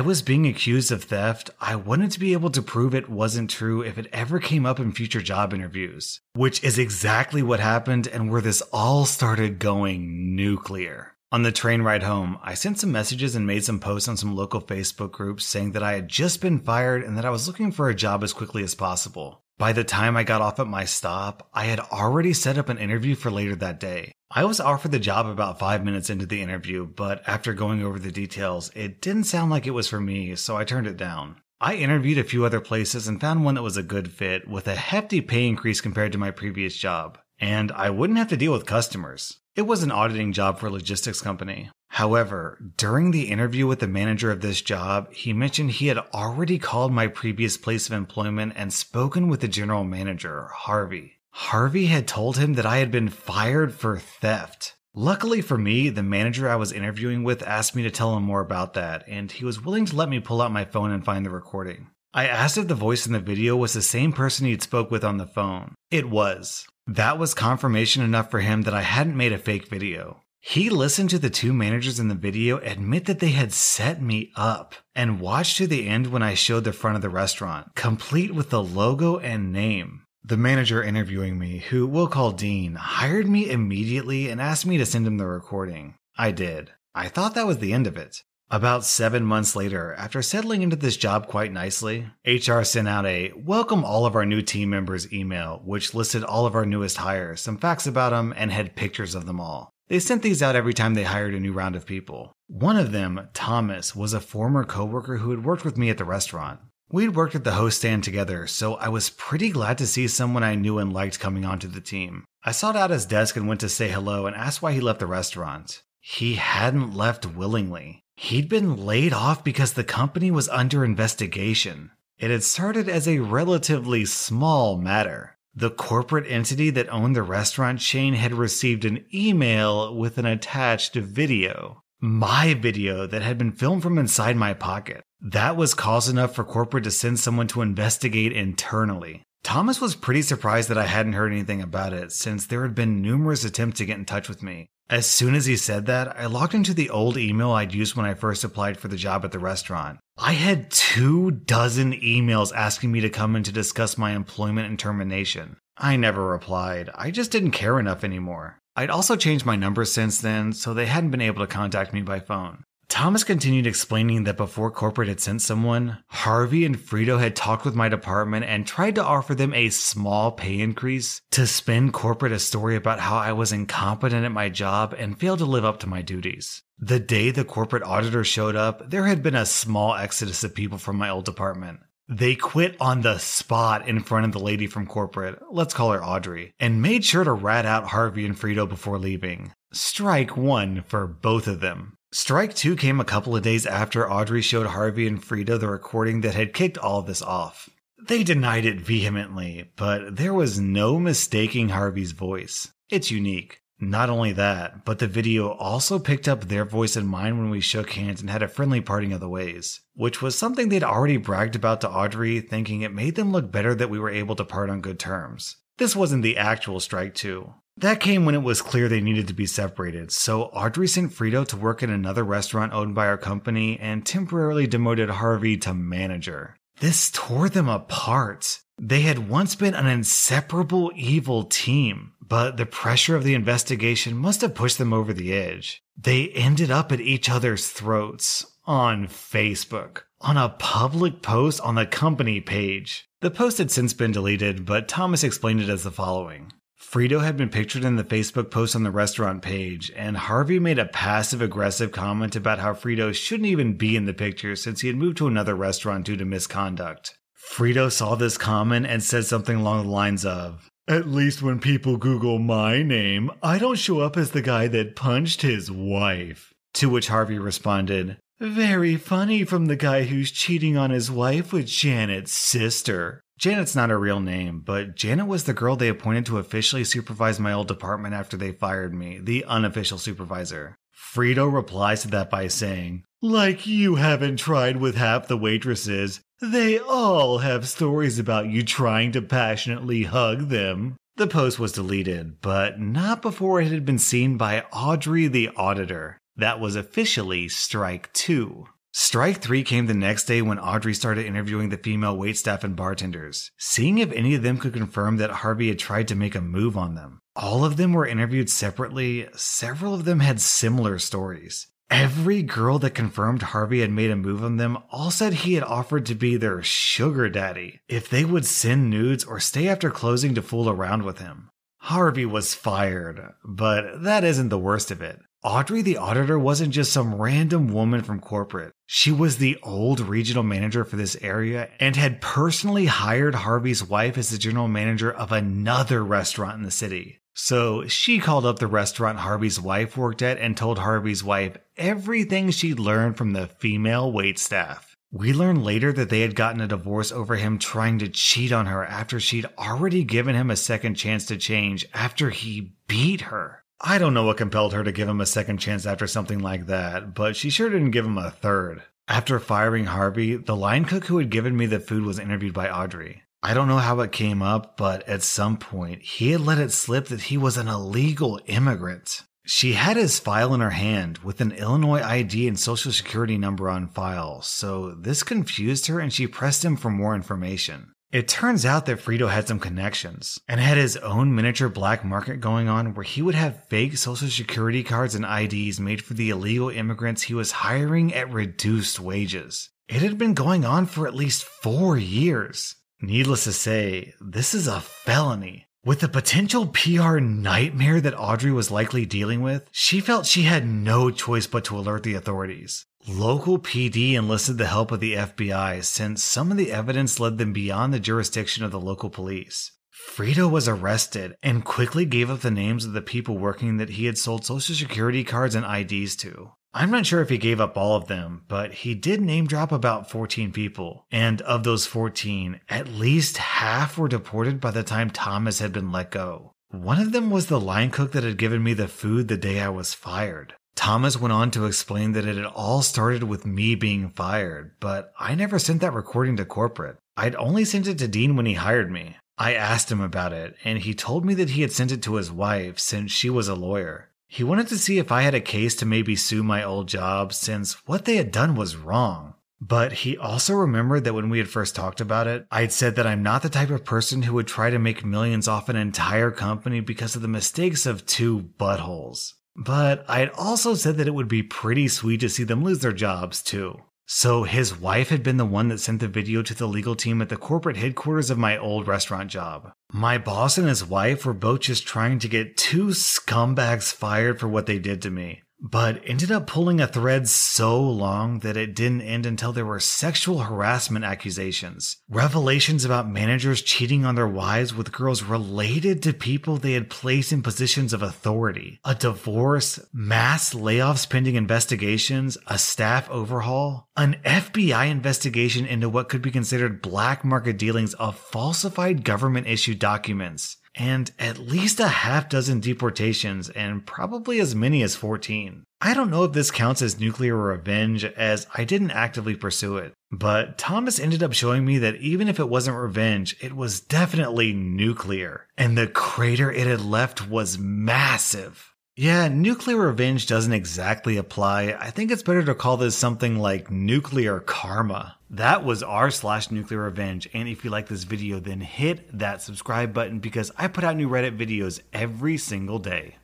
was 0.00 0.22
being 0.22 0.48
accused 0.48 0.90
of 0.90 1.04
theft, 1.04 1.48
I 1.60 1.76
wanted 1.76 2.10
to 2.10 2.18
be 2.18 2.32
able 2.32 2.50
to 2.50 2.60
prove 2.60 2.96
it 2.96 3.08
wasn't 3.08 3.48
true 3.48 3.80
if 3.80 3.96
it 3.96 4.08
ever 4.12 4.40
came 4.40 4.66
up 4.66 4.80
in 4.80 4.90
future 4.90 5.20
job 5.20 5.54
interviews, 5.54 6.20
which 6.32 6.64
is 6.64 6.80
exactly 6.80 7.44
what 7.44 7.60
happened 7.60 8.08
and 8.08 8.28
where 8.28 8.40
this 8.40 8.60
all 8.72 9.04
started 9.04 9.60
going 9.60 10.34
nuclear. 10.34 11.12
On 11.30 11.44
the 11.44 11.52
train 11.52 11.82
ride 11.82 12.02
home, 12.02 12.40
I 12.42 12.54
sent 12.54 12.80
some 12.80 12.90
messages 12.90 13.36
and 13.36 13.46
made 13.46 13.62
some 13.62 13.78
posts 13.78 14.08
on 14.08 14.16
some 14.16 14.34
local 14.34 14.60
Facebook 14.60 15.12
groups 15.12 15.44
saying 15.44 15.72
that 15.72 15.82
I 15.84 15.92
had 15.92 16.08
just 16.08 16.40
been 16.40 16.58
fired 16.58 17.04
and 17.04 17.16
that 17.16 17.24
I 17.24 17.30
was 17.30 17.46
looking 17.46 17.70
for 17.70 17.88
a 17.88 17.94
job 17.94 18.24
as 18.24 18.32
quickly 18.32 18.64
as 18.64 18.74
possible. 18.74 19.41
By 19.62 19.72
the 19.72 19.84
time 19.84 20.16
I 20.16 20.24
got 20.24 20.42
off 20.42 20.58
at 20.58 20.66
my 20.66 20.84
stop, 20.84 21.48
I 21.54 21.66
had 21.66 21.78
already 21.78 22.32
set 22.32 22.58
up 22.58 22.68
an 22.68 22.78
interview 22.78 23.14
for 23.14 23.30
later 23.30 23.54
that 23.54 23.78
day. 23.78 24.10
I 24.28 24.44
was 24.44 24.58
offered 24.58 24.90
the 24.90 24.98
job 24.98 25.26
about 25.26 25.60
five 25.60 25.84
minutes 25.84 26.10
into 26.10 26.26
the 26.26 26.42
interview, 26.42 26.84
but 26.84 27.22
after 27.28 27.54
going 27.54 27.80
over 27.80 28.00
the 28.00 28.10
details, 28.10 28.72
it 28.74 29.00
didn't 29.00 29.22
sound 29.22 29.52
like 29.52 29.64
it 29.64 29.70
was 29.70 29.86
for 29.86 30.00
me, 30.00 30.34
so 30.34 30.56
I 30.56 30.64
turned 30.64 30.88
it 30.88 30.96
down. 30.96 31.36
I 31.60 31.74
interviewed 31.74 32.18
a 32.18 32.24
few 32.24 32.44
other 32.44 32.60
places 32.60 33.06
and 33.06 33.20
found 33.20 33.44
one 33.44 33.54
that 33.54 33.62
was 33.62 33.76
a 33.76 33.84
good 33.84 34.10
fit 34.10 34.48
with 34.48 34.66
a 34.66 34.74
hefty 34.74 35.20
pay 35.20 35.46
increase 35.46 35.80
compared 35.80 36.10
to 36.10 36.18
my 36.18 36.32
previous 36.32 36.76
job. 36.76 37.18
And 37.38 37.70
I 37.70 37.90
wouldn't 37.90 38.18
have 38.18 38.30
to 38.30 38.36
deal 38.36 38.50
with 38.50 38.66
customers. 38.66 39.38
It 39.54 39.62
was 39.62 39.82
an 39.82 39.90
auditing 39.90 40.32
job 40.32 40.58
for 40.58 40.68
a 40.68 40.70
logistics 40.70 41.20
company. 41.20 41.70
However, 41.88 42.58
during 42.78 43.10
the 43.10 43.28
interview 43.28 43.66
with 43.66 43.80
the 43.80 43.86
manager 43.86 44.30
of 44.30 44.40
this 44.40 44.62
job, 44.62 45.12
he 45.12 45.34
mentioned 45.34 45.72
he 45.72 45.88
had 45.88 45.98
already 45.98 46.58
called 46.58 46.90
my 46.90 47.06
previous 47.06 47.58
place 47.58 47.86
of 47.86 47.92
employment 47.92 48.54
and 48.56 48.72
spoken 48.72 49.28
with 49.28 49.40
the 49.40 49.48
general 49.48 49.84
manager, 49.84 50.48
Harvey. 50.54 51.18
Harvey 51.32 51.86
had 51.86 52.08
told 52.08 52.38
him 52.38 52.54
that 52.54 52.64
I 52.64 52.78
had 52.78 52.90
been 52.90 53.10
fired 53.10 53.74
for 53.74 53.98
theft. 53.98 54.74
Luckily 54.94 55.42
for 55.42 55.58
me, 55.58 55.90
the 55.90 56.02
manager 56.02 56.48
I 56.48 56.56
was 56.56 56.72
interviewing 56.72 57.22
with 57.22 57.42
asked 57.42 57.76
me 57.76 57.82
to 57.82 57.90
tell 57.90 58.16
him 58.16 58.22
more 58.22 58.40
about 58.40 58.72
that, 58.72 59.04
and 59.06 59.30
he 59.30 59.44
was 59.44 59.62
willing 59.62 59.84
to 59.84 59.96
let 59.96 60.08
me 60.08 60.18
pull 60.18 60.40
out 60.40 60.50
my 60.50 60.64
phone 60.64 60.90
and 60.90 61.04
find 61.04 61.26
the 61.26 61.30
recording. 61.30 61.88
I 62.14 62.26
asked 62.26 62.56
if 62.56 62.68
the 62.68 62.74
voice 62.74 63.06
in 63.06 63.12
the 63.12 63.20
video 63.20 63.56
was 63.56 63.74
the 63.74 63.82
same 63.82 64.14
person 64.14 64.46
he'd 64.46 64.62
spoke 64.62 64.90
with 64.90 65.04
on 65.04 65.18
the 65.18 65.26
phone. 65.26 65.74
It 65.90 66.08
was. 66.08 66.66
That 66.86 67.18
was 67.18 67.34
confirmation 67.34 68.02
enough 68.02 68.30
for 68.30 68.40
him 68.40 68.62
that 68.62 68.74
I 68.74 68.82
hadn't 68.82 69.16
made 69.16 69.32
a 69.32 69.38
fake 69.38 69.68
video. 69.68 70.22
He 70.40 70.68
listened 70.68 71.10
to 71.10 71.20
the 71.20 71.30
two 71.30 71.52
managers 71.52 72.00
in 72.00 72.08
the 72.08 72.16
video 72.16 72.58
admit 72.58 73.04
that 73.04 73.20
they 73.20 73.30
had 73.30 73.52
set 73.52 74.02
me 74.02 74.32
up 74.34 74.74
and 74.92 75.20
watched 75.20 75.58
to 75.58 75.68
the 75.68 75.86
end 75.86 76.08
when 76.08 76.24
I 76.24 76.34
showed 76.34 76.64
the 76.64 76.72
front 76.72 76.96
of 76.96 77.02
the 77.02 77.08
restaurant, 77.08 77.76
complete 77.76 78.34
with 78.34 78.50
the 78.50 78.62
logo 78.62 79.18
and 79.18 79.52
name. 79.52 80.02
The 80.24 80.36
manager 80.36 80.82
interviewing 80.82 81.38
me, 81.38 81.58
who 81.58 81.86
we'll 81.86 82.08
call 82.08 82.32
Dean, 82.32 82.74
hired 82.74 83.28
me 83.28 83.48
immediately 83.48 84.28
and 84.28 84.40
asked 84.40 84.66
me 84.66 84.78
to 84.78 84.86
send 84.86 85.06
him 85.06 85.18
the 85.18 85.26
recording. 85.26 85.94
I 86.18 86.32
did. 86.32 86.70
I 86.94 87.08
thought 87.08 87.36
that 87.36 87.46
was 87.46 87.58
the 87.58 87.72
end 87.72 87.86
of 87.86 87.96
it. 87.96 88.22
About 88.52 88.84
seven 88.84 89.24
months 89.24 89.56
later, 89.56 89.94
after 89.94 90.20
settling 90.20 90.60
into 90.60 90.76
this 90.76 90.98
job 90.98 91.26
quite 91.26 91.50
nicely, 91.50 92.10
HR 92.26 92.64
sent 92.64 92.86
out 92.86 93.06
a 93.06 93.32
welcome 93.34 93.82
all 93.82 94.04
of 94.04 94.14
our 94.14 94.26
new 94.26 94.42
team 94.42 94.68
members 94.68 95.10
email, 95.10 95.62
which 95.64 95.94
listed 95.94 96.22
all 96.22 96.44
of 96.44 96.54
our 96.54 96.66
newest 96.66 96.98
hires, 96.98 97.40
some 97.40 97.56
facts 97.56 97.86
about 97.86 98.10
them, 98.10 98.34
and 98.36 98.52
had 98.52 98.76
pictures 98.76 99.14
of 99.14 99.24
them 99.24 99.40
all. 99.40 99.70
They 99.88 99.98
sent 99.98 100.20
these 100.20 100.42
out 100.42 100.54
every 100.54 100.74
time 100.74 100.92
they 100.92 101.04
hired 101.04 101.34
a 101.34 101.40
new 101.40 101.54
round 101.54 101.76
of 101.76 101.86
people. 101.86 102.34
One 102.46 102.76
of 102.76 102.92
them, 102.92 103.30
Thomas, 103.32 103.96
was 103.96 104.12
a 104.12 104.20
former 104.20 104.64
coworker 104.64 105.16
who 105.16 105.30
had 105.30 105.46
worked 105.46 105.64
with 105.64 105.78
me 105.78 105.88
at 105.88 105.96
the 105.96 106.04
restaurant. 106.04 106.60
We'd 106.90 107.16
worked 107.16 107.34
at 107.34 107.44
the 107.44 107.52
host 107.52 107.78
stand 107.78 108.04
together, 108.04 108.46
so 108.46 108.74
I 108.74 108.90
was 108.90 109.08
pretty 109.08 109.48
glad 109.48 109.78
to 109.78 109.86
see 109.86 110.06
someone 110.08 110.42
I 110.42 110.56
knew 110.56 110.76
and 110.76 110.92
liked 110.92 111.18
coming 111.18 111.46
onto 111.46 111.68
the 111.68 111.80
team. 111.80 112.26
I 112.44 112.52
sought 112.52 112.76
out 112.76 112.90
his 112.90 113.06
desk 113.06 113.34
and 113.34 113.48
went 113.48 113.60
to 113.60 113.70
say 113.70 113.88
hello 113.88 114.26
and 114.26 114.36
asked 114.36 114.60
why 114.60 114.72
he 114.72 114.80
left 114.82 115.00
the 115.00 115.06
restaurant. 115.06 115.80
He 116.00 116.34
hadn't 116.34 116.94
left 116.94 117.24
willingly. 117.24 118.02
He'd 118.16 118.48
been 118.48 118.84
laid 118.84 119.12
off 119.12 119.42
because 119.42 119.72
the 119.72 119.84
company 119.84 120.30
was 120.30 120.48
under 120.48 120.84
investigation. 120.84 121.90
It 122.18 122.30
had 122.30 122.44
started 122.44 122.88
as 122.88 123.08
a 123.08 123.18
relatively 123.18 124.04
small 124.04 124.76
matter. 124.76 125.36
The 125.54 125.70
corporate 125.70 126.30
entity 126.30 126.70
that 126.70 126.88
owned 126.88 127.16
the 127.16 127.22
restaurant 127.22 127.80
chain 127.80 128.14
had 128.14 128.32
received 128.32 128.84
an 128.84 129.04
email 129.12 129.94
with 129.94 130.18
an 130.18 130.26
attached 130.26 130.94
video. 130.94 131.82
My 132.00 132.54
video 132.54 133.06
that 133.06 133.22
had 133.22 133.38
been 133.38 133.52
filmed 133.52 133.82
from 133.82 133.98
inside 133.98 134.36
my 134.36 134.54
pocket. 134.54 135.02
That 135.20 135.56
was 135.56 135.74
cause 135.74 136.08
enough 136.08 136.34
for 136.34 136.42
corporate 136.42 136.84
to 136.84 136.90
send 136.90 137.20
someone 137.20 137.48
to 137.48 137.62
investigate 137.62 138.32
internally. 138.32 139.24
Thomas 139.42 139.80
was 139.80 139.96
pretty 139.96 140.22
surprised 140.22 140.68
that 140.68 140.78
I 140.78 140.86
hadn't 140.86 141.14
heard 141.14 141.32
anything 141.32 141.60
about 141.60 141.92
it 141.92 142.12
since 142.12 142.46
there 142.46 142.62
had 142.62 142.74
been 142.74 143.02
numerous 143.02 143.44
attempts 143.44 143.78
to 143.78 143.84
get 143.84 143.98
in 143.98 144.04
touch 144.04 144.28
with 144.28 144.42
me. 144.42 144.68
As 144.88 145.06
soon 145.06 145.34
as 145.34 145.46
he 145.46 145.56
said 145.56 145.86
that, 145.86 146.16
I 146.18 146.26
logged 146.26 146.54
into 146.54 146.74
the 146.74 146.90
old 146.90 147.16
email 147.16 147.50
I'd 147.52 147.74
used 147.74 147.96
when 147.96 148.06
I 148.06 148.14
first 148.14 148.44
applied 148.44 148.78
for 148.78 148.88
the 148.88 148.96
job 148.96 149.24
at 149.24 149.32
the 149.32 149.38
restaurant. 149.38 149.98
I 150.18 150.32
had 150.32 150.70
two 150.70 151.30
dozen 151.30 151.92
emails 151.94 152.54
asking 152.54 152.92
me 152.92 153.00
to 153.00 153.10
come 153.10 153.34
in 153.34 153.42
to 153.44 153.52
discuss 153.52 153.98
my 153.98 154.12
employment 154.12 154.68
and 154.68 154.78
termination. 154.78 155.56
I 155.76 155.96
never 155.96 156.26
replied. 156.26 156.90
I 156.94 157.10
just 157.10 157.30
didn't 157.30 157.52
care 157.52 157.80
enough 157.80 158.04
anymore. 158.04 158.58
I'd 158.76 158.90
also 158.90 159.16
changed 159.16 159.46
my 159.46 159.56
number 159.56 159.84
since 159.84 160.20
then, 160.20 160.52
so 160.52 160.72
they 160.72 160.86
hadn't 160.86 161.10
been 161.10 161.20
able 161.20 161.40
to 161.40 161.46
contact 161.46 161.92
me 161.92 162.02
by 162.02 162.20
phone. 162.20 162.64
Thomas 162.92 163.24
continued 163.24 163.66
explaining 163.66 164.24
that 164.24 164.36
before 164.36 164.70
corporate 164.70 165.08
had 165.08 165.18
sent 165.18 165.40
someone, 165.40 166.04
Harvey 166.08 166.66
and 166.66 166.76
Frito 166.78 167.18
had 167.18 167.34
talked 167.34 167.64
with 167.64 167.74
my 167.74 167.88
department 167.88 168.44
and 168.44 168.66
tried 168.66 168.96
to 168.96 169.02
offer 169.02 169.34
them 169.34 169.54
a 169.54 169.70
small 169.70 170.30
pay 170.30 170.60
increase 170.60 171.22
to 171.30 171.46
spin 171.46 171.90
corporate 171.90 172.32
a 172.32 172.38
story 172.38 172.76
about 172.76 173.00
how 173.00 173.16
I 173.16 173.32
was 173.32 173.50
incompetent 173.50 174.26
at 174.26 174.30
my 174.30 174.50
job 174.50 174.94
and 174.98 175.18
failed 175.18 175.38
to 175.38 175.46
live 175.46 175.64
up 175.64 175.80
to 175.80 175.86
my 175.86 176.02
duties. 176.02 176.62
The 176.78 177.00
day 177.00 177.30
the 177.30 177.46
corporate 177.46 177.82
auditor 177.82 178.24
showed 178.24 178.56
up, 178.56 178.90
there 178.90 179.06
had 179.06 179.22
been 179.22 179.36
a 179.36 179.46
small 179.46 179.94
exodus 179.94 180.44
of 180.44 180.54
people 180.54 180.76
from 180.76 180.96
my 180.96 181.08
old 181.08 181.24
department. 181.24 181.80
They 182.10 182.34
quit 182.34 182.76
on 182.78 183.00
the 183.00 183.16
spot 183.16 183.88
in 183.88 184.00
front 184.00 184.26
of 184.26 184.32
the 184.32 184.38
lady 184.38 184.66
from 184.66 184.86
corporate, 184.86 185.40
let's 185.50 185.72
call 185.72 185.92
her 185.92 186.04
Audrey, 186.04 186.52
and 186.60 186.82
made 186.82 187.06
sure 187.06 187.24
to 187.24 187.32
rat 187.32 187.64
out 187.64 187.86
Harvey 187.86 188.26
and 188.26 188.38
Frito 188.38 188.68
before 188.68 188.98
leaving. 188.98 189.54
Strike 189.72 190.36
one 190.36 190.82
for 190.82 191.06
both 191.06 191.46
of 191.46 191.60
them. 191.60 191.96
Strike 192.14 192.54
two 192.54 192.76
came 192.76 193.00
a 193.00 193.06
couple 193.06 193.34
of 193.34 193.42
days 193.42 193.64
after 193.64 194.10
Audrey 194.10 194.42
showed 194.42 194.66
Harvey 194.66 195.06
and 195.06 195.22
Frito 195.22 195.58
the 195.58 195.68
recording 195.68 196.20
that 196.20 196.34
had 196.34 196.52
kicked 196.52 196.76
all 196.76 197.00
this 197.00 197.22
off. 197.22 197.70
They 198.06 198.22
denied 198.22 198.66
it 198.66 198.78
vehemently, 198.80 199.72
but 199.76 200.16
there 200.16 200.34
was 200.34 200.60
no 200.60 200.98
mistaking 200.98 201.70
Harvey's 201.70 202.12
voice. 202.12 202.70
It's 202.90 203.10
unique. 203.10 203.62
Not 203.80 204.10
only 204.10 204.32
that, 204.32 204.84
but 204.84 204.98
the 204.98 205.06
video 205.06 205.52
also 205.52 205.98
picked 205.98 206.28
up 206.28 206.44
their 206.44 206.66
voice 206.66 206.96
and 206.96 207.08
mine 207.08 207.38
when 207.38 207.48
we 207.48 207.60
shook 207.60 207.92
hands 207.92 208.20
and 208.20 208.28
had 208.28 208.42
a 208.42 208.48
friendly 208.48 208.82
parting 208.82 209.14
of 209.14 209.20
the 209.20 209.28
ways, 209.28 209.80
which 209.94 210.20
was 210.20 210.36
something 210.36 210.68
they'd 210.68 210.84
already 210.84 211.16
bragged 211.16 211.56
about 211.56 211.80
to 211.80 211.90
Audrey, 211.90 212.40
thinking 212.40 212.82
it 212.82 212.92
made 212.92 213.14
them 213.14 213.32
look 213.32 213.50
better 213.50 213.74
that 213.74 213.88
we 213.88 213.98
were 213.98 214.10
able 214.10 214.36
to 214.36 214.44
part 214.44 214.68
on 214.68 214.82
good 214.82 214.98
terms. 214.98 215.56
This 215.78 215.96
wasn't 215.96 216.22
the 216.22 216.36
actual 216.36 216.78
strike 216.78 217.14
two. 217.14 217.54
That 217.76 218.00
came 218.00 218.24
when 218.24 218.34
it 218.34 218.42
was 218.42 218.60
clear 218.62 218.88
they 218.88 219.00
needed 219.00 219.28
to 219.28 219.34
be 219.34 219.46
separated, 219.46 220.12
so 220.12 220.44
Audrey 220.44 220.86
sent 220.86 221.12
Frito 221.12 221.46
to 221.48 221.56
work 221.56 221.82
in 221.82 221.90
another 221.90 222.22
restaurant 222.22 222.72
owned 222.72 222.94
by 222.94 223.06
our 223.06 223.16
company 223.16 223.78
and 223.78 224.04
temporarily 224.04 224.66
demoted 224.66 225.08
Harvey 225.08 225.56
to 225.58 225.72
manager. 225.72 226.56
This 226.80 227.10
tore 227.10 227.48
them 227.48 227.68
apart. 227.68 228.60
They 228.78 229.02
had 229.02 229.28
once 229.28 229.54
been 229.54 229.74
an 229.74 229.86
inseparable 229.86 230.92
evil 230.94 231.44
team, 231.44 232.12
but 232.20 232.56
the 232.56 232.66
pressure 232.66 233.16
of 233.16 233.24
the 233.24 233.34
investigation 233.34 234.16
must 234.16 234.40
have 234.42 234.54
pushed 234.54 234.78
them 234.78 234.92
over 234.92 235.12
the 235.12 235.32
edge. 235.32 235.82
They 235.96 236.28
ended 236.30 236.70
up 236.70 236.92
at 236.92 237.00
each 237.00 237.30
other's 237.30 237.68
throats 237.68 238.46
on 238.64 239.06
Facebook, 239.06 240.02
on 240.20 240.36
a 240.36 240.48
public 240.48 241.22
post 241.22 241.60
on 241.60 241.74
the 241.74 241.86
company 241.86 242.40
page. 242.40 243.06
The 243.20 243.30
post 243.30 243.58
had 243.58 243.70
since 243.70 243.92
been 243.92 244.12
deleted, 244.12 244.66
but 244.66 244.88
Thomas 244.88 245.24
explained 245.24 245.60
it 245.60 245.68
as 245.68 245.84
the 245.84 245.90
following. 245.90 246.52
Frito 246.92 247.24
had 247.24 247.38
been 247.38 247.48
pictured 247.48 247.84
in 247.84 247.96
the 247.96 248.04
Facebook 248.04 248.50
post 248.50 248.76
on 248.76 248.82
the 248.82 248.90
restaurant 248.90 249.40
page, 249.40 249.90
and 249.96 250.14
Harvey 250.14 250.58
made 250.58 250.78
a 250.78 250.84
passive 250.84 251.40
aggressive 251.40 251.90
comment 251.90 252.36
about 252.36 252.58
how 252.58 252.74
Frito 252.74 253.14
shouldn't 253.14 253.48
even 253.48 253.78
be 253.78 253.96
in 253.96 254.04
the 254.04 254.12
picture 254.12 254.54
since 254.54 254.82
he 254.82 254.88
had 254.88 254.96
moved 254.96 255.16
to 255.16 255.26
another 255.26 255.54
restaurant 255.54 256.04
due 256.04 256.18
to 256.18 256.26
misconduct. 256.26 257.16
Frito 257.50 257.90
saw 257.90 258.14
this 258.14 258.36
comment 258.36 258.84
and 258.84 259.02
said 259.02 259.24
something 259.24 259.56
along 259.56 259.84
the 259.84 259.90
lines 259.90 260.26
of, 260.26 260.68
At 260.86 261.08
least 261.08 261.40
when 261.40 261.60
people 261.60 261.96
Google 261.96 262.38
my 262.38 262.82
name, 262.82 263.30
I 263.42 263.58
don't 263.58 263.76
show 263.76 264.00
up 264.00 264.18
as 264.18 264.32
the 264.32 264.42
guy 264.42 264.68
that 264.68 264.94
punched 264.94 265.40
his 265.40 265.70
wife. 265.70 266.52
To 266.74 266.90
which 266.90 267.08
Harvey 267.08 267.38
responded, 267.38 268.18
Very 268.38 268.96
funny 268.96 269.44
from 269.44 269.64
the 269.64 269.76
guy 269.76 270.02
who's 270.04 270.30
cheating 270.30 270.76
on 270.76 270.90
his 270.90 271.10
wife 271.10 271.54
with 271.54 271.68
Janet's 271.68 272.32
sister. 272.32 273.22
Janet's 273.38 273.74
not 273.74 273.90
her 273.90 273.98
real 273.98 274.20
name, 274.20 274.60
but 274.64 274.94
Janet 274.94 275.26
was 275.26 275.44
the 275.44 275.52
girl 275.52 275.76
they 275.76 275.88
appointed 275.88 276.26
to 276.26 276.38
officially 276.38 276.84
supervise 276.84 277.40
my 277.40 277.52
old 277.52 277.68
department 277.68 278.14
after 278.14 278.36
they 278.36 278.52
fired 278.52 278.94
me, 278.94 279.18
the 279.20 279.44
unofficial 279.44 279.98
supervisor. 279.98 280.76
Frito 280.94 281.52
replies 281.52 282.02
to 282.02 282.08
that 282.08 282.30
by 282.30 282.48
saying, 282.48 283.04
Like 283.20 283.66
you 283.66 283.96
haven't 283.96 284.36
tried 284.36 284.76
with 284.76 284.96
half 284.96 285.28
the 285.28 285.36
waitresses, 285.36 286.20
they 286.40 286.78
all 286.78 287.38
have 287.38 287.68
stories 287.68 288.18
about 288.18 288.48
you 288.48 288.62
trying 288.62 289.12
to 289.12 289.22
passionately 289.22 290.04
hug 290.04 290.48
them. 290.48 290.96
The 291.16 291.26
post 291.26 291.58
was 291.58 291.72
deleted, 291.72 292.40
but 292.40 292.80
not 292.80 293.22
before 293.22 293.60
it 293.60 293.70
had 293.70 293.84
been 293.84 293.98
seen 293.98 294.36
by 294.36 294.64
Audrey 294.72 295.28
the 295.28 295.50
Auditor. 295.56 296.18
That 296.36 296.60
was 296.60 296.74
officially 296.74 297.48
strike 297.48 298.12
two. 298.12 298.66
Strike 298.94 299.40
three 299.40 299.62
came 299.62 299.86
the 299.86 299.94
next 299.94 300.24
day 300.24 300.42
when 300.42 300.58
Audrey 300.58 300.92
started 300.92 301.24
interviewing 301.24 301.70
the 301.70 301.78
female 301.78 302.14
waitstaff 302.14 302.62
and 302.62 302.76
bartenders, 302.76 303.50
seeing 303.56 303.96
if 303.96 304.12
any 304.12 304.34
of 304.34 304.42
them 304.42 304.58
could 304.58 304.74
confirm 304.74 305.16
that 305.16 305.30
Harvey 305.30 305.68
had 305.68 305.78
tried 305.78 306.08
to 306.08 306.14
make 306.14 306.34
a 306.34 306.42
move 306.42 306.76
on 306.76 306.94
them. 306.94 307.20
All 307.34 307.64
of 307.64 307.78
them 307.78 307.94
were 307.94 308.06
interviewed 308.06 308.50
separately, 308.50 309.28
several 309.34 309.94
of 309.94 310.04
them 310.04 310.20
had 310.20 310.42
similar 310.42 310.98
stories. 310.98 311.68
Every 311.88 312.42
girl 312.42 312.78
that 312.80 312.94
confirmed 312.94 313.42
Harvey 313.42 313.80
had 313.80 313.90
made 313.90 314.10
a 314.10 314.16
move 314.16 314.44
on 314.44 314.58
them 314.58 314.76
all 314.90 315.10
said 315.10 315.32
he 315.32 315.54
had 315.54 315.64
offered 315.64 316.04
to 316.06 316.14
be 316.14 316.36
their 316.36 316.62
sugar 316.62 317.30
daddy 317.30 317.80
if 317.88 318.10
they 318.10 318.26
would 318.26 318.44
send 318.44 318.90
nudes 318.90 319.24
or 319.24 319.40
stay 319.40 319.68
after 319.68 319.90
closing 319.90 320.34
to 320.34 320.42
fool 320.42 320.68
around 320.68 321.04
with 321.04 321.18
him. 321.18 321.48
Harvey 321.78 322.26
was 322.26 322.54
fired, 322.54 323.32
but 323.42 324.02
that 324.02 324.22
isn't 324.22 324.50
the 324.50 324.58
worst 324.58 324.90
of 324.90 325.00
it. 325.00 325.18
Audrey 325.44 325.82
the 325.82 325.96
auditor 325.96 326.38
wasn't 326.38 326.72
just 326.72 326.92
some 326.92 327.16
random 327.16 327.66
woman 327.66 328.02
from 328.02 328.20
corporate. 328.20 328.72
She 328.86 329.10
was 329.10 329.38
the 329.38 329.58
old 329.64 329.98
regional 329.98 330.44
manager 330.44 330.84
for 330.84 330.94
this 330.94 331.16
area 331.20 331.68
and 331.80 331.96
had 331.96 332.20
personally 332.20 332.86
hired 332.86 333.34
Harvey's 333.34 333.82
wife 333.82 334.16
as 334.16 334.30
the 334.30 334.38
general 334.38 334.68
manager 334.68 335.10
of 335.12 335.32
another 335.32 336.04
restaurant 336.04 336.58
in 336.58 336.62
the 336.62 336.70
city. 336.70 337.18
So 337.34 337.88
she 337.88 338.20
called 338.20 338.46
up 338.46 338.60
the 338.60 338.68
restaurant 338.68 339.18
Harvey's 339.18 339.60
wife 339.60 339.96
worked 339.96 340.22
at 340.22 340.38
and 340.38 340.56
told 340.56 340.78
Harvey's 340.78 341.24
wife 341.24 341.56
everything 341.76 342.52
she'd 342.52 342.78
learned 342.78 343.16
from 343.16 343.32
the 343.32 343.48
female 343.48 344.12
wait 344.12 344.38
staff. 344.38 344.96
We 345.10 345.32
learned 345.32 345.64
later 345.64 345.92
that 345.92 346.08
they 346.08 346.20
had 346.20 346.36
gotten 346.36 346.60
a 346.60 346.68
divorce 346.68 347.10
over 347.10 347.34
him 347.34 347.58
trying 347.58 347.98
to 347.98 348.08
cheat 348.08 348.52
on 348.52 348.66
her 348.66 348.84
after 348.84 349.18
she'd 349.18 349.46
already 349.58 350.04
given 350.04 350.36
him 350.36 350.52
a 350.52 350.56
second 350.56 350.94
chance 350.94 351.26
to 351.26 351.36
change 351.36 351.84
after 351.92 352.30
he 352.30 352.74
beat 352.86 353.22
her. 353.22 353.61
I 353.84 353.98
don't 353.98 354.14
know 354.14 354.24
what 354.24 354.36
compelled 354.36 354.72
her 354.74 354.84
to 354.84 354.92
give 354.92 355.08
him 355.08 355.20
a 355.20 355.26
second 355.26 355.58
chance 355.58 355.86
after 355.86 356.06
something 356.06 356.38
like 356.38 356.66
that, 356.66 357.14
but 357.14 357.34
she 357.34 357.50
sure 357.50 357.68
didn't 357.68 357.90
give 357.90 358.06
him 358.06 358.16
a 358.16 358.30
third. 358.30 358.82
After 359.08 359.40
firing 359.40 359.86
Harvey, 359.86 360.36
the 360.36 360.54
line 360.54 360.84
cook 360.84 361.06
who 361.06 361.18
had 361.18 361.30
given 361.30 361.56
me 361.56 361.66
the 361.66 361.80
food 361.80 362.04
was 362.04 362.20
interviewed 362.20 362.54
by 362.54 362.70
Audrey. 362.70 363.24
I 363.42 363.54
don't 363.54 363.66
know 363.66 363.78
how 363.78 363.98
it 364.00 364.12
came 364.12 364.40
up, 364.40 364.76
but 364.76 365.06
at 365.08 365.24
some 365.24 365.56
point, 365.56 366.02
he 366.02 366.30
had 366.30 366.42
let 366.42 366.58
it 366.58 366.70
slip 366.70 367.08
that 367.08 367.22
he 367.22 367.36
was 367.36 367.56
an 367.56 367.66
illegal 367.66 368.38
immigrant. 368.46 369.24
She 369.44 369.72
had 369.72 369.96
his 369.96 370.20
file 370.20 370.54
in 370.54 370.60
her 370.60 370.70
hand 370.70 371.18
with 371.18 371.40
an 371.40 371.50
Illinois 371.50 372.02
ID 372.02 372.46
and 372.46 372.56
social 372.56 372.92
security 372.92 373.36
number 373.36 373.68
on 373.68 373.88
file, 373.88 374.42
so 374.42 374.92
this 374.92 375.24
confused 375.24 375.88
her 375.88 375.98
and 375.98 376.12
she 376.12 376.28
pressed 376.28 376.64
him 376.64 376.76
for 376.76 376.90
more 376.90 377.16
information. 377.16 377.92
It 378.12 378.28
turns 378.28 378.66
out 378.66 378.84
that 378.86 378.98
Frito 378.98 379.30
had 379.30 379.48
some 379.48 379.58
connections 379.58 380.38
and 380.46 380.60
had 380.60 380.76
his 380.76 380.98
own 380.98 381.34
miniature 381.34 381.70
black 381.70 382.04
market 382.04 382.40
going 382.40 382.68
on 382.68 382.92
where 382.92 383.04
he 383.04 383.22
would 383.22 383.34
have 383.34 383.66
fake 383.68 383.96
social 383.96 384.28
security 384.28 384.82
cards 384.82 385.14
and 385.14 385.24
IDs 385.24 385.80
made 385.80 386.04
for 386.04 386.12
the 386.12 386.28
illegal 386.28 386.68
immigrants 386.68 387.22
he 387.22 387.32
was 387.32 387.52
hiring 387.52 388.12
at 388.12 388.30
reduced 388.30 389.00
wages. 389.00 389.70
It 389.88 390.02
had 390.02 390.18
been 390.18 390.34
going 390.34 390.66
on 390.66 390.84
for 390.84 391.06
at 391.06 391.14
least 391.14 391.44
four 391.44 391.96
years. 391.96 392.76
Needless 393.00 393.44
to 393.44 393.52
say, 393.52 394.12
this 394.20 394.52
is 394.52 394.66
a 394.66 394.82
felony. 394.82 395.68
With 395.82 396.00
the 396.00 396.08
potential 396.08 396.66
PR 396.66 397.18
nightmare 397.18 398.02
that 398.02 398.18
Audrey 398.18 398.52
was 398.52 398.70
likely 398.70 399.06
dealing 399.06 399.40
with, 399.40 399.68
she 399.72 400.00
felt 400.00 400.26
she 400.26 400.42
had 400.42 400.66
no 400.66 401.10
choice 401.10 401.46
but 401.46 401.64
to 401.64 401.78
alert 401.78 402.02
the 402.02 402.14
authorities. 402.14 402.84
Local 403.08 403.58
PD 403.58 404.12
enlisted 404.12 404.58
the 404.58 404.66
help 404.68 404.92
of 404.92 405.00
the 405.00 405.14
FBI 405.14 405.82
since 405.82 406.22
some 406.22 406.52
of 406.52 406.56
the 406.56 406.70
evidence 406.70 407.18
led 407.18 407.36
them 407.36 407.52
beyond 407.52 407.92
the 407.92 407.98
jurisdiction 407.98 408.64
of 408.64 408.70
the 408.70 408.80
local 408.80 409.10
police. 409.10 409.72
Frito 409.92 410.48
was 410.48 410.68
arrested 410.68 411.34
and 411.42 411.64
quickly 411.64 412.04
gave 412.04 412.30
up 412.30 412.40
the 412.40 412.50
names 412.50 412.84
of 412.84 412.92
the 412.92 413.02
people 413.02 413.36
working 413.36 413.78
that 413.78 413.90
he 413.90 414.06
had 414.06 414.18
sold 414.18 414.44
social 414.44 414.76
security 414.76 415.24
cards 415.24 415.56
and 415.56 415.66
IDs 415.66 416.14
to. 416.16 416.52
I'm 416.72 416.92
not 416.92 417.04
sure 417.04 417.20
if 417.20 417.28
he 417.28 417.38
gave 417.38 417.60
up 417.60 417.76
all 417.76 417.96
of 417.96 418.06
them, 418.06 418.44
but 418.46 418.72
he 418.72 418.94
did 418.94 419.20
name 419.20 419.48
drop 419.48 419.72
about 419.72 420.08
14 420.08 420.52
people. 420.52 421.04
And 421.10 421.42
of 421.42 421.64
those 421.64 421.86
14, 421.86 422.60
at 422.68 422.86
least 422.86 423.36
half 423.36 423.98
were 423.98 424.08
deported 424.08 424.60
by 424.60 424.70
the 424.70 424.84
time 424.84 425.10
Thomas 425.10 425.58
had 425.58 425.72
been 425.72 425.90
let 425.90 426.12
go. 426.12 426.52
One 426.68 427.00
of 427.00 427.10
them 427.10 427.30
was 427.30 427.46
the 427.46 427.60
line 427.60 427.90
cook 427.90 428.12
that 428.12 428.24
had 428.24 428.38
given 428.38 428.62
me 428.62 428.74
the 428.74 428.88
food 428.88 429.26
the 429.26 429.36
day 429.36 429.60
I 429.60 429.68
was 429.70 429.92
fired. 429.92 430.54
Thomas 430.74 431.20
went 431.20 431.32
on 431.32 431.50
to 431.52 431.66
explain 431.66 432.12
that 432.12 432.26
it 432.26 432.36
had 432.36 432.46
all 432.46 432.82
started 432.82 433.24
with 433.24 433.46
me 433.46 433.74
being 433.74 434.10
fired, 434.10 434.72
but 434.80 435.12
I 435.18 435.34
never 435.34 435.58
sent 435.58 435.80
that 435.80 435.92
recording 435.92 436.36
to 436.36 436.44
corporate. 436.44 436.98
I'd 437.16 437.36
only 437.36 437.64
sent 437.64 437.86
it 437.86 437.98
to 437.98 438.08
Dean 438.08 438.36
when 438.36 438.46
he 438.46 438.54
hired 438.54 438.90
me. 438.90 439.16
I 439.38 439.54
asked 439.54 439.90
him 439.90 440.00
about 440.00 440.32
it, 440.32 440.56
and 440.64 440.78
he 440.78 440.94
told 440.94 441.24
me 441.24 441.34
that 441.34 441.50
he 441.50 441.62
had 441.62 441.72
sent 441.72 441.92
it 441.92 442.02
to 442.02 442.14
his 442.14 442.30
wife 442.30 442.78
since 442.78 443.12
she 443.12 443.30
was 443.30 443.48
a 443.48 443.54
lawyer. 443.54 444.08
He 444.28 444.44
wanted 444.44 444.68
to 444.68 444.78
see 444.78 444.98
if 444.98 445.12
I 445.12 445.22
had 445.22 445.34
a 445.34 445.40
case 445.40 445.74
to 445.76 445.86
maybe 445.86 446.16
sue 446.16 446.42
my 446.42 446.62
old 446.62 446.88
job 446.88 447.34
since 447.34 447.74
what 447.86 448.04
they 448.04 448.16
had 448.16 448.32
done 448.32 448.54
was 448.54 448.76
wrong. 448.76 449.34
But 449.60 449.92
he 449.92 450.16
also 450.16 450.54
remembered 450.54 451.04
that 451.04 451.14
when 451.14 451.28
we 451.28 451.38
had 451.38 451.48
first 451.48 451.76
talked 451.76 452.00
about 452.00 452.26
it, 452.26 452.46
I 452.50 452.62
had 452.62 452.72
said 452.72 452.96
that 452.96 453.06
I'm 453.06 453.22
not 453.22 453.42
the 453.42 453.48
type 453.48 453.70
of 453.70 453.84
person 453.84 454.22
who 454.22 454.34
would 454.34 454.48
try 454.48 454.70
to 454.70 454.78
make 454.78 455.04
millions 455.04 455.46
off 455.46 455.68
an 455.68 455.76
entire 455.76 456.30
company 456.30 456.80
because 456.80 457.14
of 457.14 457.22
the 457.22 457.28
mistakes 457.28 457.86
of 457.86 458.04
two 458.04 458.50
buttholes. 458.58 459.34
But 459.56 460.04
I 460.08 460.20
had 460.20 460.30
also 460.30 460.74
said 460.74 460.96
that 460.96 461.06
it 461.06 461.14
would 461.14 461.28
be 461.28 461.42
pretty 461.42 461.88
sweet 461.88 462.20
to 462.20 462.28
see 462.28 462.44
them 462.44 462.64
lose 462.64 462.80
their 462.80 462.92
jobs 462.92 463.42
too. 463.42 463.82
So 464.06 464.42
his 464.44 464.76
wife 464.76 465.08
had 465.08 465.22
been 465.22 465.36
the 465.36 465.44
one 465.44 465.68
that 465.68 465.78
sent 465.78 466.00
the 466.00 466.08
video 466.08 466.42
to 466.42 466.54
the 466.54 466.66
legal 466.66 466.94
team 466.94 467.22
at 467.22 467.28
the 467.28 467.36
corporate 467.36 467.76
headquarters 467.76 468.30
of 468.30 468.38
my 468.38 468.58
old 468.58 468.86
restaurant 468.86 469.30
job. 469.30 469.72
My 469.92 470.18
boss 470.18 470.58
and 470.58 470.68
his 470.68 470.84
wife 470.84 471.24
were 471.24 471.32
both 471.32 471.60
just 471.60 471.86
trying 471.86 472.18
to 472.18 472.28
get 472.28 472.56
two 472.56 472.88
scumbags 472.88 473.92
fired 473.92 474.40
for 474.40 474.48
what 474.48 474.66
they 474.66 474.78
did 474.78 475.00
to 475.02 475.10
me 475.10 475.42
but 475.62 476.02
ended 476.04 476.32
up 476.32 476.48
pulling 476.48 476.80
a 476.80 476.88
thread 476.88 477.28
so 477.28 477.80
long 477.80 478.40
that 478.40 478.56
it 478.56 478.74
didn't 478.74 479.00
end 479.02 479.24
until 479.24 479.52
there 479.52 479.64
were 479.64 479.78
sexual 479.78 480.40
harassment 480.40 481.04
accusations, 481.04 481.98
revelations 482.08 482.84
about 482.84 483.08
managers 483.08 483.62
cheating 483.62 484.04
on 484.04 484.16
their 484.16 484.26
wives 484.26 484.74
with 484.74 484.90
girls 484.90 485.22
related 485.22 486.02
to 486.02 486.12
people 486.12 486.56
they 486.56 486.72
had 486.72 486.90
placed 486.90 487.32
in 487.32 487.42
positions 487.42 487.92
of 487.92 488.02
authority, 488.02 488.80
a 488.84 488.94
divorce, 488.94 489.78
mass 489.92 490.52
layoffs 490.52 491.08
pending 491.08 491.36
investigations, 491.36 492.36
a 492.48 492.58
staff 492.58 493.08
overhaul, 493.08 493.88
an 493.96 494.16
FBI 494.24 494.90
investigation 494.90 495.64
into 495.64 495.88
what 495.88 496.08
could 496.08 496.22
be 496.22 496.32
considered 496.32 496.82
black 496.82 497.24
market 497.24 497.56
dealings 497.56 497.94
of 497.94 498.18
falsified 498.18 499.04
government 499.04 499.46
issued 499.46 499.78
documents 499.78 500.56
and 500.74 501.10
at 501.18 501.38
least 501.38 501.80
a 501.80 501.88
half 501.88 502.28
dozen 502.28 502.60
deportations 502.60 503.50
and 503.50 503.86
probably 503.86 504.40
as 504.40 504.54
many 504.54 504.82
as 504.82 504.96
14. 504.96 505.64
I 505.80 505.94
don't 505.94 506.10
know 506.10 506.24
if 506.24 506.32
this 506.32 506.50
counts 506.50 506.80
as 506.80 507.00
nuclear 507.00 507.36
revenge 507.36 508.04
as 508.04 508.46
I 508.54 508.64
didn't 508.64 508.92
actively 508.92 509.34
pursue 509.34 509.78
it, 509.78 509.94
but 510.10 510.56
Thomas 510.56 511.00
ended 511.00 511.22
up 511.22 511.32
showing 511.32 511.64
me 511.64 511.78
that 511.78 511.96
even 511.96 512.28
if 512.28 512.38
it 512.38 512.48
wasn't 512.48 512.76
revenge, 512.76 513.36
it 513.40 513.56
was 513.56 513.80
definitely 513.80 514.52
nuclear, 514.52 515.46
and 515.58 515.76
the 515.76 515.88
crater 515.88 516.52
it 516.52 516.66
had 516.66 516.84
left 516.84 517.28
was 517.28 517.58
massive. 517.58 518.71
Yeah, 518.94 519.28
nuclear 519.28 519.78
revenge 519.78 520.26
doesn't 520.26 520.52
exactly 520.52 521.16
apply. 521.16 521.74
I 521.80 521.88
think 521.88 522.10
it's 522.10 522.22
better 522.22 522.44
to 522.44 522.54
call 522.54 522.76
this 522.76 522.94
something 522.94 523.38
like 523.38 523.70
nuclear 523.70 524.38
karma. 524.38 525.16
That 525.30 525.64
was 525.64 525.82
r 525.82 526.10
slash 526.10 526.50
nuclear 526.50 526.82
revenge. 526.82 527.26
And 527.32 527.48
if 527.48 527.64
you 527.64 527.70
like 527.70 527.88
this 527.88 528.04
video, 528.04 528.38
then 528.38 528.60
hit 528.60 529.18
that 529.18 529.40
subscribe 529.40 529.94
button 529.94 530.18
because 530.18 530.52
I 530.58 530.68
put 530.68 530.84
out 530.84 530.96
new 530.96 531.08
Reddit 531.08 531.38
videos 531.38 531.80
every 531.94 532.36
single 532.36 532.78
day. 532.78 533.16